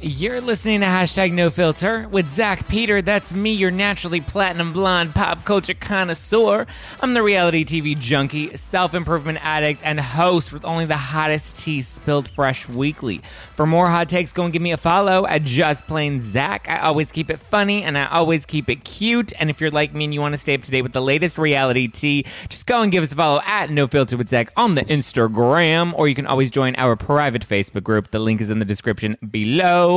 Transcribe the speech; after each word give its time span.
You're 0.00 0.40
listening 0.40 0.78
to 0.82 0.86
hashtag 0.86 1.32
no 1.32 1.50
filter 1.50 2.06
with 2.08 2.28
Zack 2.28 2.68
Peter. 2.68 3.02
That's 3.02 3.32
me, 3.32 3.50
your 3.50 3.72
naturally 3.72 4.20
platinum 4.20 4.72
blonde 4.72 5.12
pop 5.12 5.44
culture 5.44 5.74
connoisseur. 5.74 6.66
I'm 7.00 7.14
the 7.14 7.22
reality 7.24 7.64
TV 7.64 7.98
junkie, 7.98 8.56
self 8.56 8.94
improvement 8.94 9.44
addict, 9.44 9.80
and 9.84 9.98
host 9.98 10.52
with 10.52 10.64
only 10.64 10.84
the 10.84 10.96
hottest 10.96 11.58
tea 11.58 11.82
spilled 11.82 12.28
fresh 12.28 12.68
weekly. 12.68 13.22
For 13.56 13.66
more 13.66 13.90
hot 13.90 14.08
takes, 14.08 14.30
go 14.30 14.44
and 14.44 14.52
give 14.52 14.62
me 14.62 14.70
a 14.70 14.76
follow 14.76 15.26
at 15.26 15.42
Just 15.42 15.88
Plain 15.88 16.20
Zack. 16.20 16.68
I 16.68 16.78
always 16.78 17.10
keep 17.10 17.28
it 17.28 17.40
funny 17.40 17.82
and 17.82 17.98
I 17.98 18.06
always 18.06 18.46
keep 18.46 18.70
it 18.70 18.84
cute. 18.84 19.32
And 19.40 19.50
if 19.50 19.60
you're 19.60 19.72
like 19.72 19.94
me 19.94 20.04
and 20.04 20.14
you 20.14 20.20
want 20.20 20.32
to 20.32 20.38
stay 20.38 20.54
up 20.54 20.62
to 20.62 20.70
date 20.70 20.82
with 20.82 20.92
the 20.92 21.02
latest 21.02 21.38
reality 21.38 21.88
tea, 21.88 22.24
just 22.48 22.66
go 22.66 22.82
and 22.82 22.92
give 22.92 23.02
us 23.02 23.12
a 23.12 23.16
follow 23.16 23.40
at 23.44 23.68
No 23.70 23.88
Filter 23.88 24.16
with 24.16 24.28
Zack 24.28 24.52
on 24.56 24.76
the 24.76 24.82
Instagram, 24.82 25.92
or 25.94 26.06
you 26.06 26.14
can 26.14 26.28
always 26.28 26.52
join 26.52 26.76
our 26.76 26.94
private 26.94 27.44
Facebook 27.44 27.82
group. 27.82 28.12
The 28.12 28.20
link 28.20 28.40
is 28.40 28.48
in 28.48 28.60
the 28.60 28.64
description 28.64 29.16
below. 29.28 29.87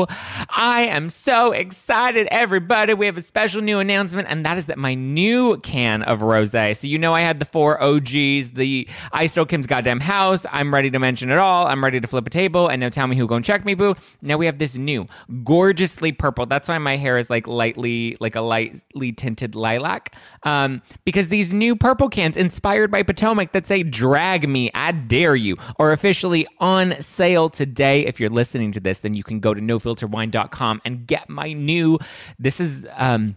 I 0.50 0.81
am 0.84 1.09
so 1.09 1.52
excited, 1.52 2.28
everybody. 2.31 2.94
We 2.94 3.06
have 3.06 3.17
a 3.17 3.22
special 3.22 3.61
new 3.61 3.80
announcement, 3.80 4.28
and 4.30 4.45
that 4.45 4.58
is 4.58 4.67
that 4.67 4.78
my 4.78 4.94
new 4.94 5.58
can 5.58 6.02
of 6.03 6.22
rose. 6.22 6.52
So, 6.52 6.88
you 6.88 6.97
know, 6.97 7.14
I 7.14 7.22
had 7.22 7.39
the 7.39 7.45
four 7.45 7.81
OGs, 7.81 8.52
the 8.52 8.88
I 9.12 9.28
Stole 9.28 9.45
Kim's 9.45 9.67
Goddamn 9.67 10.00
House. 10.00 10.45
I'm 10.52 10.73
ready 10.73 10.92
to 10.92 11.00
mention 11.00 11.30
it 11.30 11.38
all. 11.38 11.67
I'm 11.67 11.84
ready 11.84 12.00
to 12.00 12.08
flip 12.08 12.28
a 12.28 12.30
table. 12.30 12.67
And 12.67 12.80
now 12.80 12.89
tell 12.89 13.08
me 13.08 13.16
who 13.16 13.28
gonna 13.28 13.44
check 13.44 13.64
me, 13.66 13.73
boo. 13.73 13.95
Now 14.22 14.38
we 14.38 14.45
have 14.45 14.58
this 14.58 14.78
new, 14.78 15.08
gorgeously 15.44 16.12
purple. 16.12 16.45
That's 16.45 16.67
why 16.67 16.78
my 16.78 16.97
hair 16.97 17.17
is 17.17 17.30
like 17.30 17.47
lightly, 17.47 18.17
like 18.19 18.36
a 18.36 18.41
lightly 18.41 19.12
tinted 19.12 19.56
lilac. 19.56 20.16
Um, 20.44 20.81
because 21.06 21.29
these 21.29 21.53
new 21.53 21.75
purple 21.75 22.09
cans 22.09 22.38
inspired 22.38 22.91
by 22.91 23.03
Potomac 23.03 23.52
that 23.53 23.68
say 23.68 23.84
drag 23.84 24.47
me, 24.47 24.72
I 24.73 24.91
dare 24.91 25.35
you, 25.35 25.58
are 25.79 25.91
officially 25.91 26.47
on 26.59 27.02
sale 27.02 27.50
today. 27.50 28.06
If 28.06 28.19
you're 28.19 28.29
listening 28.29 28.72
to 28.73 28.79
this, 28.79 29.00
then 29.00 29.13
you 29.13 29.23
can 29.23 29.40
go 29.40 29.53
to 29.53 29.62
no 29.62 29.79
filterwine.com 29.81 30.81
and 30.86 31.08
get 31.08 31.30
my 31.30 31.53
new 31.53 31.97
this 32.40 32.59
is 32.59 32.88
um 32.96 33.36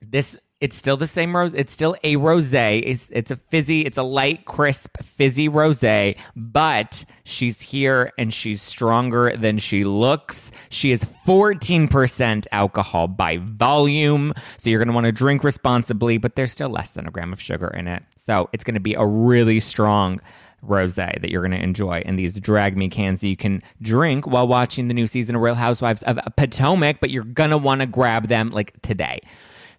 this 0.00 0.38
it's 0.58 0.76
still 0.76 0.96
the 0.96 1.06
same 1.06 1.36
rose. 1.36 1.52
It's 1.52 1.72
still 1.72 1.96
a 2.02 2.16
rosé. 2.16 2.82
It's 2.84 3.10
it's 3.10 3.30
a 3.30 3.36
fizzy. 3.36 3.82
It's 3.82 3.98
a 3.98 4.02
light, 4.02 4.46
crisp, 4.46 4.96
fizzy 5.02 5.48
rosé. 5.50 6.16
But 6.34 7.04
she's 7.24 7.60
here 7.60 8.12
and 8.16 8.32
she's 8.32 8.62
stronger 8.62 9.36
than 9.36 9.58
she 9.58 9.84
looks. 9.84 10.50
She 10.70 10.92
is 10.92 11.04
fourteen 11.04 11.88
percent 11.88 12.46
alcohol 12.52 13.06
by 13.06 13.36
volume. 13.36 14.32
So 14.56 14.70
you're 14.70 14.82
gonna 14.82 14.94
want 14.94 15.04
to 15.04 15.12
drink 15.12 15.44
responsibly. 15.44 16.16
But 16.16 16.36
there's 16.36 16.52
still 16.52 16.70
less 16.70 16.92
than 16.92 17.06
a 17.06 17.10
gram 17.10 17.34
of 17.34 17.40
sugar 17.40 17.68
in 17.68 17.86
it. 17.86 18.02
So 18.16 18.48
it's 18.54 18.64
gonna 18.64 18.80
be 18.80 18.94
a 18.94 19.04
really 19.04 19.60
strong 19.60 20.22
rose 20.68 20.96
that 20.96 21.30
you're 21.30 21.42
going 21.42 21.58
to 21.58 21.62
enjoy 21.62 22.02
in 22.04 22.16
these 22.16 22.38
drag 22.40 22.76
me 22.76 22.88
cans 22.88 23.20
that 23.20 23.28
you 23.28 23.36
can 23.36 23.62
drink 23.80 24.26
while 24.26 24.46
watching 24.46 24.88
the 24.88 24.94
new 24.94 25.06
season 25.06 25.36
of 25.36 25.42
Real 25.42 25.54
Housewives 25.54 26.02
of 26.02 26.18
Potomac, 26.36 26.98
but 27.00 27.10
you're 27.10 27.24
going 27.24 27.50
to 27.50 27.58
want 27.58 27.80
to 27.80 27.86
grab 27.86 28.28
them 28.28 28.50
like 28.50 28.80
today. 28.82 29.20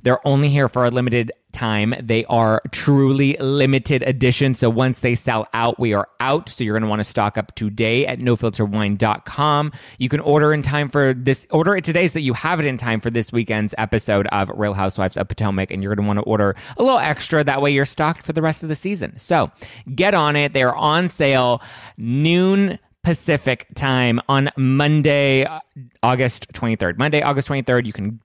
They're 0.04 0.26
only 0.28 0.50
here 0.50 0.70
for 0.70 0.86
a 0.86 0.92
limited 0.92 1.32
time. 1.52 1.96
They 2.02 2.24
are 2.26 2.62
truly 2.72 3.36
limited 3.40 4.04
edition. 4.04 4.54
So 4.54 4.70
once 4.70 5.00
they 5.00 5.16
sell 5.16 5.48
out, 5.54 5.80
we 5.80 5.94
are 5.94 6.08
out. 6.20 6.50
So 6.50 6.64
you're 6.64 6.76
going 6.76 6.84
to 6.84 6.90
want 6.90 7.00
to 7.00 7.04
stock 7.04 7.38
up 7.38 7.56
today 7.56 8.06
at 8.06 8.20
nofilterwine.com. 8.20 9.72
You 9.98 10.10
can 10.10 10.20
order 10.20 10.54
in 10.54 10.62
time 10.62 10.90
for 10.90 11.14
this, 11.14 11.48
order 11.50 11.76
it 11.76 11.84
today 11.84 12.08
so 12.08 12.14
that 12.14 12.22
you 12.22 12.34
have 12.34 12.60
it 12.60 12.66
in 12.66 12.78
time 12.78 13.02
for 13.02 13.10
this 13.10 13.32
weekend's 13.32 13.74
episode 13.78 14.28
of 14.28 14.50
Real 14.56 14.74
Housewives 14.74 15.18
of 15.18 15.28
Potomac. 15.28 15.72
And 15.72 15.82
you're 15.82 15.96
going 15.96 16.06
to 16.06 16.08
want 16.08 16.20
to 16.20 16.24
order 16.24 16.56
a 16.78 16.84
little 16.84 17.00
extra. 17.00 17.44
That 17.44 17.62
way 17.62 17.72
you're 17.72 17.86
stocked 17.86 18.24
for 18.24 18.34
the 18.34 18.42
rest 18.42 18.64
of 18.64 18.70
the 18.70 18.76
season. 18.76 19.18
So 19.18 19.52
get 19.96 20.14
on 20.14 20.36
it. 20.36 20.54
They 20.54 20.64
are 20.64 20.76
on 20.76 21.10
sale 21.10 21.62
noon 21.98 22.80
Pacific 23.04 23.68
time 23.74 24.20
on 24.28 24.50
Monday, 24.58 25.46
uh, 25.46 25.62
August 26.04 26.52
23rd. 26.52 26.98
Monday, 26.98 27.22
August 27.22 27.48
23rd, 27.48 27.86
you 27.86 27.94
can 27.94 28.20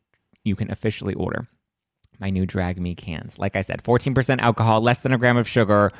you 0.45 0.57
can 0.57 0.73
officially 0.73 1.15
order 1.15 1.47
my 2.23 2.31
new 2.31 2.47
Drag 2.47 2.81
Me 2.81 2.95
cans. 2.95 3.37
Like 3.37 3.57
I 3.57 3.63
said, 3.63 3.83
14% 3.83 4.41
alcohol, 4.41 4.81
less 4.81 5.01
than 5.01 5.13
a 5.13 5.19
gram 5.19 5.37
of 5.37 5.49
sugar. 5.49 5.91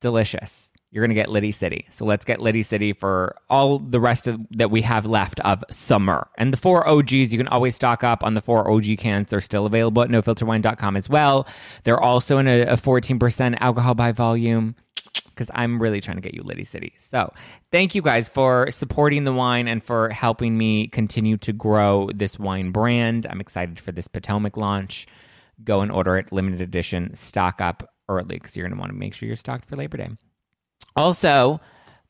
Delicious. 0.00 0.72
You're 0.90 1.02
going 1.02 1.10
to 1.10 1.14
get 1.14 1.30
Liddy 1.30 1.52
City. 1.52 1.86
So 1.90 2.04
let's 2.04 2.24
get 2.24 2.40
Liddy 2.40 2.62
City 2.62 2.92
for 2.92 3.36
all 3.48 3.78
the 3.78 4.00
rest 4.00 4.26
of 4.26 4.40
that 4.50 4.70
we 4.70 4.82
have 4.82 5.06
left 5.06 5.40
of 5.40 5.62
summer. 5.70 6.26
And 6.38 6.52
the 6.52 6.56
four 6.56 6.88
OGs, 6.88 7.32
you 7.32 7.38
can 7.38 7.48
always 7.48 7.76
stock 7.76 8.02
up 8.02 8.24
on 8.24 8.34
the 8.34 8.40
four 8.40 8.68
OG 8.68 8.98
cans. 8.98 9.28
They're 9.28 9.40
still 9.40 9.66
available 9.66 10.02
at 10.02 10.08
nofilterwine.com 10.08 10.96
as 10.96 11.08
well. 11.08 11.46
They're 11.84 12.00
also 12.00 12.38
in 12.38 12.48
a, 12.48 12.62
a 12.62 12.76
14% 12.76 13.58
alcohol 13.60 13.94
by 13.94 14.12
volume 14.12 14.74
because 15.26 15.50
I'm 15.54 15.80
really 15.80 16.00
trying 16.00 16.16
to 16.16 16.22
get 16.22 16.34
you 16.34 16.42
Liddy 16.42 16.64
City. 16.64 16.94
So 16.98 17.32
thank 17.70 17.94
you 17.94 18.02
guys 18.02 18.28
for 18.28 18.70
supporting 18.70 19.24
the 19.24 19.32
wine 19.32 19.68
and 19.68 19.84
for 19.84 20.08
helping 20.08 20.56
me 20.56 20.88
continue 20.88 21.36
to 21.38 21.52
grow 21.52 22.08
this 22.14 22.38
wine 22.38 22.70
brand. 22.70 23.26
I'm 23.28 23.40
excited 23.40 23.78
for 23.78 23.92
this 23.92 24.08
Potomac 24.08 24.56
launch 24.56 25.06
go 25.64 25.80
and 25.80 25.90
order 25.90 26.16
it 26.16 26.32
limited 26.32 26.60
edition, 26.60 27.14
stock 27.14 27.60
up 27.60 27.88
early 28.08 28.36
because 28.36 28.56
you're 28.56 28.66
going 28.66 28.76
to 28.76 28.80
want 28.80 28.92
to 28.92 28.98
make 28.98 29.14
sure 29.14 29.26
you're 29.26 29.36
stocked 29.36 29.64
for 29.64 29.76
Labor 29.76 29.96
Day. 29.96 30.10
Also, 30.96 31.60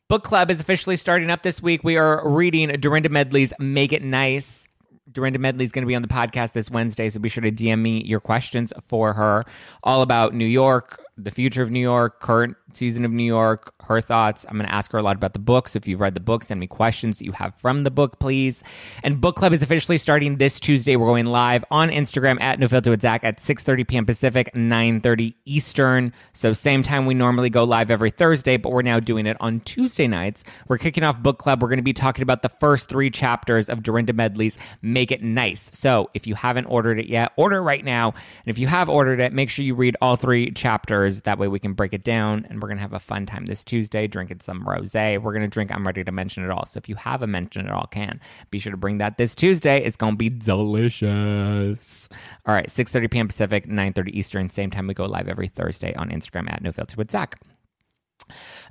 book 0.09 0.23
club 0.23 0.51
is 0.51 0.59
officially 0.59 0.95
starting 0.95 1.29
up 1.29 1.43
this 1.43 1.61
week. 1.61 1.83
We 1.83 1.97
are 1.97 2.27
reading 2.27 2.69
Dorinda 2.69 3.09
Medley's 3.09 3.53
Make 3.59 3.93
It 3.93 4.03
Nice. 4.03 4.67
Dorinda 5.11 5.39
Medley 5.39 5.65
is 5.65 5.71
going 5.71 5.83
to 5.83 5.87
be 5.87 5.95
on 5.95 6.01
the 6.01 6.07
podcast 6.07 6.53
this 6.53 6.71
Wednesday, 6.71 7.09
so 7.09 7.19
be 7.19 7.29
sure 7.29 7.43
to 7.43 7.51
DM 7.51 7.79
me 7.79 8.03
your 8.03 8.19
questions 8.19 8.73
for 8.87 9.13
her, 9.13 9.43
all 9.83 10.01
about 10.01 10.33
New 10.33 10.45
York, 10.45 11.03
the 11.17 11.31
future 11.31 11.61
of 11.61 11.69
New 11.69 11.79
York, 11.79 12.19
current 12.19 12.57
season 12.73 13.05
of 13.05 13.11
New 13.11 13.23
York, 13.23 13.73
her 13.83 14.01
thoughts. 14.01 14.45
I'm 14.49 14.57
going 14.57 14.67
to 14.67 14.73
ask 14.73 14.91
her 14.91 14.97
a 14.97 15.03
lot 15.03 15.15
about 15.15 15.33
the 15.33 15.39
books. 15.39 15.75
If 15.75 15.87
you've 15.87 15.99
read 15.99 16.15
the 16.15 16.19
book, 16.19 16.43
send 16.43 16.59
me 16.59 16.67
questions 16.67 17.19
that 17.19 17.25
you 17.25 17.33
have 17.33 17.53
from 17.55 17.83
the 17.83 17.91
book, 17.91 18.19
please. 18.19 18.63
And 19.03 19.21
book 19.21 19.35
club 19.35 19.53
is 19.53 19.61
officially 19.61 19.97
starting 19.97 20.37
this 20.37 20.59
Tuesday. 20.59 20.95
We're 20.95 21.07
going 21.07 21.27
live 21.27 21.63
on 21.69 21.89
Instagram 21.89 22.41
at 22.41 22.59
No 22.59 22.67
Filter 22.67 22.89
with 22.89 23.01
Zack 23.01 23.23
at 23.23 23.37
6:30 23.37 23.87
p.m. 23.87 24.05
Pacific, 24.05 24.49
9:30 24.55 25.35
Eastern. 25.45 26.13
So 26.33 26.53
same 26.53 26.81
time 26.81 27.05
we 27.05 27.13
normally 27.13 27.49
go 27.49 27.63
live 27.63 27.91
every 27.91 28.11
Thursday, 28.11 28.57
but 28.57 28.71
we're 28.71 28.81
now 28.81 28.99
doing 28.99 29.27
it 29.27 29.37
on 29.39 29.59
Tuesday 29.61 30.07
nights. 30.07 30.43
We're 30.67 30.79
kicking 30.79 31.03
off 31.03 31.21
book 31.21 31.37
club. 31.37 31.61
We're 31.61 31.69
going 31.69 31.77
to 31.77 31.83
be 31.83 31.93
talking 31.93 32.23
about 32.23 32.41
the 32.41 32.49
first 32.49 32.89
three 32.89 33.11
chapters 33.11 33.69
of 33.69 33.83
Dorinda 33.83 34.13
Medley's 34.13 34.57
Make 34.81 35.11
It 35.11 35.21
Nice. 35.21 35.69
So 35.73 36.09
if 36.13 36.25
you 36.25 36.33
haven't 36.35 36.65
ordered 36.65 36.99
it 36.99 37.07
yet, 37.07 37.33
order 37.35 37.61
right 37.61 37.83
now. 37.85 38.09
And 38.09 38.47
if 38.47 38.57
you 38.57 38.67
have 38.67 38.89
ordered 38.89 39.19
it, 39.19 39.31
make 39.31 39.49
sure 39.49 39.63
you 39.63 39.75
read 39.75 39.95
all 40.01 40.15
three 40.15 40.51
chapters. 40.51 41.02
That 41.07 41.37
way 41.39 41.47
we 41.47 41.59
can 41.59 41.73
break 41.73 41.93
it 41.93 42.03
down 42.03 42.45
and 42.49 42.61
we're 42.61 42.67
going 42.67 42.77
to 42.77 42.81
have 42.81 42.93
a 42.93 42.99
fun 42.99 43.25
time 43.25 43.45
this 43.45 43.63
Tuesday 43.63 44.07
drinking 44.07 44.39
some 44.41 44.67
rose. 44.67 44.93
We're 44.93 45.19
going 45.19 45.41
to 45.41 45.47
drink 45.47 45.71
I'm 45.73 45.85
Ready 45.85 46.03
to 46.03 46.11
Mention 46.11 46.43
It 46.43 46.49
All. 46.51 46.65
So 46.65 46.77
if 46.77 46.89
you 46.89 46.95
have 46.95 47.21
a 47.21 47.27
Mention 47.27 47.65
It 47.65 47.71
All 47.71 47.87
can, 47.87 48.19
be 48.51 48.59
sure 48.59 48.71
to 48.71 48.77
bring 48.77 48.97
that 48.99 49.17
this 49.17 49.35
Tuesday. 49.35 49.83
It's 49.83 49.95
going 49.95 50.13
to 50.13 50.17
be 50.17 50.29
delicious. 50.29 52.09
All 52.45 52.53
right, 52.55 52.67
6.30 52.67 53.11
p.m. 53.11 53.27
Pacific, 53.27 53.67
9.30 53.67 54.09
Eastern. 54.09 54.49
Same 54.49 54.69
time 54.71 54.87
we 54.87 54.93
go 54.93 55.05
live 55.05 55.27
every 55.27 55.47
Thursday 55.47 55.93
on 55.95 56.09
Instagram 56.09 56.51
at 56.51 56.61
No 56.63 56.71
Filter 56.71 56.95
with 56.97 57.11
Zack. 57.11 57.39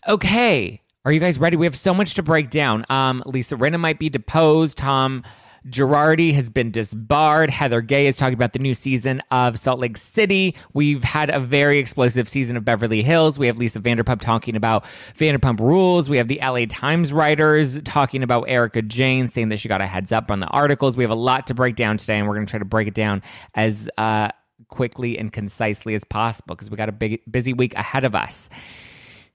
Okay, 0.09 0.81
Are 1.05 1.13
you 1.13 1.21
guys 1.21 1.39
ready? 1.39 1.57
We 1.57 1.67
have 1.67 1.77
so 1.77 1.93
much 1.93 2.15
to 2.15 2.23
break 2.23 2.49
down. 2.49 2.87
Um, 2.89 3.23
Lisa 3.27 3.57
Rinna 3.57 3.79
might 3.81 3.99
be 3.99 4.09
deposed. 4.09 4.79
Tom 4.79 5.25
Girardi 5.69 6.35
has 6.35 6.51
been 6.51 6.71
disbarred. 6.71 7.51
Heather 7.51 7.81
Gay 7.81 8.07
is 8.07 8.17
talking 8.17 8.35
about 8.35 8.53
the 8.53 8.59
new 8.59 8.75
season 8.75 9.23
of 9.31 9.59
Salt 9.59 9.79
Lake 9.79 9.97
City. 9.97 10.57
We've 10.73 11.05
had 11.05 11.31
a 11.31 11.39
very 11.39 11.79
explosive 11.79 12.29
season 12.29 12.57
of 12.57 12.65
Beverly 12.65 13.03
Hills. 13.03 13.39
We 13.39 13.47
have 13.47 13.59
Lisa 13.59 13.81
Vanderpump 13.81 14.21
talking 14.21 14.57
about 14.57 14.85
Vanderpump 15.17 15.61
Rules. 15.61 16.09
We 16.09 16.17
have 16.17 16.29
the 16.29 16.41
LA 16.43 16.65
Times 16.69 17.13
writers 17.13 17.81
talking 17.83 18.23
about 18.23 18.45
Erika 18.49 18.83
Jayne, 18.83 19.29
saying 19.29 19.51
that 19.51 19.59
she 19.59 19.69
got 19.69 19.81
a 19.81 19.87
heads 19.87 20.11
up 20.11 20.31
on 20.31 20.41
the 20.41 20.49
articles. 20.49 20.97
We 20.97 21.05
have 21.05 21.11
a 21.11 21.15
lot 21.15 21.47
to 21.47 21.55
break 21.55 21.77
down 21.77 21.97
today, 21.97 22.19
and 22.19 22.27
we're 22.27 22.35
going 22.35 22.47
to 22.47 22.51
try 22.51 22.59
to 22.59 22.65
break 22.65 22.89
it 22.89 22.95
down 22.95 23.23
as 23.55 23.89
uh, 23.99 24.31
quickly 24.69 25.17
and 25.17 25.33
concisely 25.33 25.95
as 25.95 26.03
possible 26.03 26.57
because 26.57 26.71
we 26.71 26.77
got 26.77 26.89
a 26.89 26.93
big, 26.93 27.21
busy 27.31 27.53
week 27.53 27.75
ahead 27.75 28.05
of 28.05 28.17
us. 28.17 28.51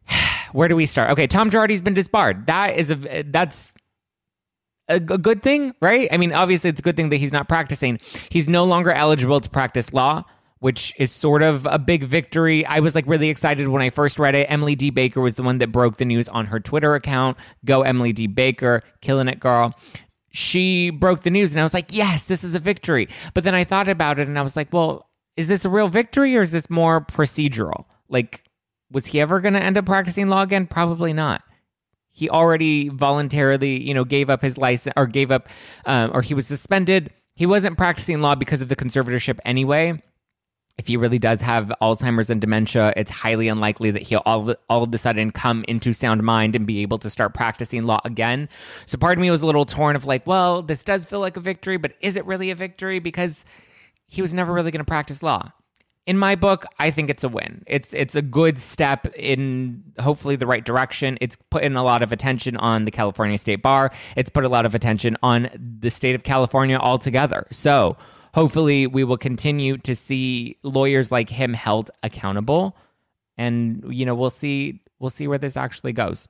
Where 0.51 0.67
do 0.67 0.75
we 0.75 0.85
start? 0.85 1.11
Okay, 1.11 1.27
Tom 1.27 1.49
Girardi's 1.49 1.81
been 1.81 1.93
disbarred. 1.93 2.47
That 2.47 2.77
is 2.77 2.91
a 2.91 3.23
that's 3.23 3.73
a, 4.87 4.99
good 4.99 5.43
thing, 5.43 5.73
right? 5.81 6.07
I 6.11 6.17
mean, 6.17 6.33
obviously, 6.33 6.69
it's 6.69 6.79
a 6.79 6.83
good 6.83 6.95
thing 6.95 7.09
that 7.09 7.17
he's 7.17 7.31
not 7.31 7.47
practicing. 7.47 7.99
He's 8.29 8.47
no 8.47 8.63
longer 8.65 8.91
eligible 8.91 9.41
to 9.41 9.49
practice 9.49 9.93
law 9.93 10.23
which 10.59 10.93
is 10.97 11.11
sort 11.11 11.43
of 11.43 11.67
a 11.67 11.77
big 11.77 12.03
victory. 12.03 12.65
I 12.65 12.79
was 12.79 12.95
like 12.95 13.05
really 13.07 13.29
excited 13.29 13.67
when 13.67 13.81
I 13.81 13.89
first 13.89 14.17
read 14.19 14.35
it. 14.35 14.45
Emily 14.49 14.75
D. 14.75 14.89
Baker 14.89 15.21
was 15.21 15.35
the 15.35 15.43
one 15.43 15.59
that 15.59 15.71
broke 15.71 15.97
the 15.97 16.05
news 16.05 16.27
on 16.27 16.47
her 16.47 16.59
Twitter 16.59 16.95
account. 16.95 17.37
Go 17.65 17.83
Emily 17.83 18.13
D. 18.13 18.27
Baker, 18.27 18.81
killing 19.01 19.27
it, 19.27 19.39
girl. 19.39 19.75
She 20.31 20.89
broke 20.89 21.21
the 21.21 21.29
news, 21.29 21.51
and 21.51 21.59
I 21.59 21.63
was 21.63 21.73
like, 21.73 21.93
yes, 21.93 22.25
this 22.25 22.43
is 22.43 22.53
a 22.53 22.59
victory. 22.59 23.07
But 23.33 23.43
then 23.43 23.55
I 23.55 23.63
thought 23.63 23.89
about 23.89 24.19
it, 24.19 24.27
and 24.27 24.37
I 24.37 24.41
was 24.41 24.55
like, 24.55 24.71
well, 24.71 25.09
is 25.35 25.47
this 25.47 25.65
a 25.65 25.69
real 25.69 25.87
victory 25.87 26.35
or 26.35 26.41
is 26.41 26.51
this 26.51 26.69
more 26.69 27.01
procedural? 27.01 27.85
Like, 28.09 28.43
was 28.91 29.07
he 29.07 29.21
ever 29.21 29.39
going 29.39 29.53
to 29.53 29.61
end 29.61 29.77
up 29.77 29.85
practicing 29.85 30.29
law 30.29 30.41
again? 30.41 30.67
Probably 30.67 31.13
not 31.13 31.43
he 32.17 32.31
already 32.31 32.89
voluntarily, 32.89 33.79
you 33.79 33.93
know, 33.93 34.03
gave 34.03 34.27
up 34.27 34.41
his 34.41 34.57
license 34.57 34.91
or 34.97 35.05
gave 35.05 35.29
up, 35.29 35.49
um, 35.85 36.09
or 36.15 36.23
he 36.23 36.33
was 36.33 36.47
suspended. 36.47 37.13
He 37.35 37.45
wasn't 37.45 37.77
practicing 37.77 38.21
law 38.21 38.33
because 38.33 38.59
of 38.59 38.69
the 38.69 38.75
conservatorship 38.75 39.37
anyway. 39.45 40.01
If 40.79 40.87
he 40.87 40.97
really 40.97 41.19
does 41.19 41.41
have 41.41 41.71
Alzheimer's 41.79 42.31
and 42.31 42.41
dementia, 42.41 42.91
it's 42.97 43.11
highly 43.11 43.47
unlikely 43.47 43.91
that 43.91 44.01
he'll 44.01 44.23
all, 44.25 44.55
all 44.67 44.81
of 44.81 44.91
a 44.91 44.97
sudden 44.97 45.29
come 45.29 45.63
into 45.67 45.93
sound 45.93 46.23
mind 46.23 46.55
and 46.55 46.65
be 46.65 46.81
able 46.81 46.97
to 46.99 47.09
start 47.11 47.35
practicing 47.35 47.83
law 47.83 48.01
again. 48.03 48.49
So 48.87 48.97
part 48.97 49.19
of 49.19 49.21
me 49.21 49.29
was 49.29 49.43
a 49.43 49.45
little 49.45 49.65
torn 49.65 49.95
of 49.95 50.07
like, 50.07 50.25
well, 50.25 50.63
this 50.63 50.83
does 50.83 51.05
feel 51.05 51.19
like 51.19 51.37
a 51.37 51.39
victory, 51.39 51.77
but 51.77 51.93
is 52.01 52.15
it 52.15 52.25
really 52.25 52.49
a 52.49 52.55
victory? 52.55 52.97
Because 52.97 53.45
he 54.07 54.23
was 54.23 54.33
never 54.33 54.51
really 54.51 54.71
going 54.71 54.83
to 54.83 54.85
practice 54.85 55.21
law 55.21 55.51
in 56.07 56.17
my 56.17 56.35
book, 56.35 56.65
I 56.79 56.89
think 56.89 57.09
it's 57.09 57.25
a 57.25 57.29
win. 57.29 57.63
It's 57.67 57.93
it's 57.93 58.15
a 58.15 58.21
good 58.21 58.57
step 58.57 59.07
in 59.13 59.83
hopefully 59.99 60.37
the 60.37 60.47
right 60.47 60.63
direction. 60.63 61.17
It's 61.19 61.37
put 61.49 61.63
in 61.63 61.75
a 61.75 61.83
lot 61.83 62.01
of 62.01 62.13
attention 62.13 62.55
on 62.57 62.85
the 62.85 62.91
California 62.91 63.37
State 63.37 63.61
Bar. 63.61 63.91
It's 64.15 64.29
put 64.29 64.45
a 64.45 64.49
lot 64.49 64.65
of 64.65 64.73
attention 64.73 65.17
on 65.21 65.49
the 65.53 65.91
state 65.91 66.15
of 66.15 66.23
California 66.23 66.77
altogether. 66.77 67.45
So 67.51 67.97
hopefully 68.33 68.87
we 68.87 69.03
will 69.03 69.17
continue 69.17 69.77
to 69.79 69.95
see 69.95 70.57
lawyers 70.63 71.11
like 71.11 71.29
him 71.29 71.53
held 71.53 71.91
accountable. 72.01 72.77
And 73.37 73.83
you 73.89 74.05
know, 74.05 74.15
we'll 74.15 74.29
see 74.29 74.81
we'll 74.99 75.09
see 75.09 75.27
where 75.27 75.37
this 75.37 75.57
actually 75.57 75.91
goes. 75.91 76.25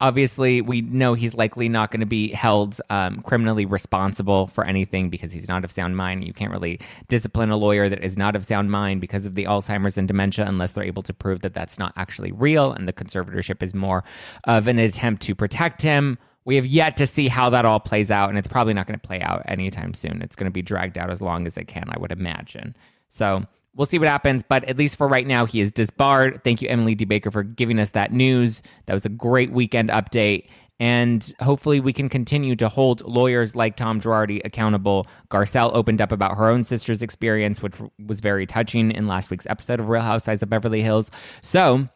Obviously, 0.00 0.62
we 0.62 0.80
know 0.80 1.14
he's 1.14 1.34
likely 1.34 1.68
not 1.68 1.90
going 1.90 2.00
to 2.00 2.06
be 2.06 2.30
held 2.32 2.80
um, 2.88 3.20
criminally 3.22 3.66
responsible 3.66 4.46
for 4.46 4.64
anything 4.64 5.10
because 5.10 5.32
he's 5.32 5.48
not 5.48 5.64
of 5.64 5.70
sound 5.70 5.96
mind. 5.96 6.24
You 6.24 6.32
can't 6.32 6.50
really 6.50 6.80
discipline 7.08 7.50
a 7.50 7.56
lawyer 7.56 7.88
that 7.88 8.02
is 8.02 8.16
not 8.16 8.34
of 8.34 8.46
sound 8.46 8.70
mind 8.70 9.00
because 9.00 9.26
of 9.26 9.34
the 9.34 9.44
Alzheimer's 9.44 9.98
and 9.98 10.08
dementia 10.08 10.46
unless 10.46 10.72
they're 10.72 10.84
able 10.84 11.02
to 11.02 11.12
prove 11.12 11.40
that 11.40 11.54
that's 11.54 11.78
not 11.78 11.92
actually 11.96 12.32
real 12.32 12.72
and 12.72 12.88
the 12.88 12.92
conservatorship 12.92 13.62
is 13.62 13.74
more 13.74 14.02
of 14.44 14.68
an 14.68 14.78
attempt 14.78 15.22
to 15.22 15.34
protect 15.34 15.82
him. 15.82 16.18
We 16.46 16.56
have 16.56 16.66
yet 16.66 16.96
to 16.96 17.06
see 17.06 17.28
how 17.28 17.50
that 17.50 17.66
all 17.66 17.80
plays 17.80 18.10
out, 18.10 18.30
and 18.30 18.38
it's 18.38 18.48
probably 18.48 18.72
not 18.72 18.86
going 18.86 18.98
to 18.98 19.06
play 19.06 19.20
out 19.20 19.42
anytime 19.44 19.92
soon. 19.92 20.22
It's 20.22 20.34
going 20.34 20.46
to 20.46 20.50
be 20.50 20.62
dragged 20.62 20.96
out 20.96 21.10
as 21.10 21.20
long 21.20 21.46
as 21.46 21.58
it 21.58 21.66
can, 21.66 21.84
I 21.90 21.98
would 21.98 22.12
imagine. 22.12 22.74
So 23.10 23.44
we'll 23.74 23.86
see 23.86 23.98
what 23.98 24.08
happens. 24.08 24.42
But 24.42 24.64
at 24.64 24.76
least 24.76 24.96
for 24.96 25.08
right 25.08 25.26
now, 25.26 25.46
he 25.46 25.60
is 25.60 25.70
disbarred. 25.70 26.42
Thank 26.44 26.62
you, 26.62 26.68
Emily 26.68 26.94
D. 26.94 27.04
Baker, 27.04 27.30
for 27.30 27.42
giving 27.42 27.78
us 27.78 27.90
that 27.92 28.12
news. 28.12 28.62
That 28.86 28.94
was 28.94 29.06
a 29.06 29.10
great 29.10 29.52
weekend 29.52 29.90
update. 29.90 30.48
And 30.78 31.34
hopefully, 31.40 31.78
we 31.78 31.92
can 31.92 32.08
continue 32.08 32.56
to 32.56 32.68
hold 32.68 33.02
lawyers 33.06 33.54
like 33.54 33.76
Tom 33.76 34.00
Girardi 34.00 34.40
accountable. 34.46 35.06
Garcelle 35.30 35.70
opened 35.74 36.00
up 36.00 36.10
about 36.10 36.38
her 36.38 36.48
own 36.48 36.64
sister's 36.64 37.02
experience, 37.02 37.62
which 37.62 37.74
was 38.06 38.20
very 38.20 38.46
touching 38.46 38.90
in 38.90 39.06
last 39.06 39.30
week's 39.30 39.46
episode 39.46 39.78
of 39.78 39.90
Real 39.90 40.00
Housewives 40.00 40.42
of 40.42 40.48
Beverly 40.48 40.80
Hills. 40.80 41.10
So, 41.42 41.86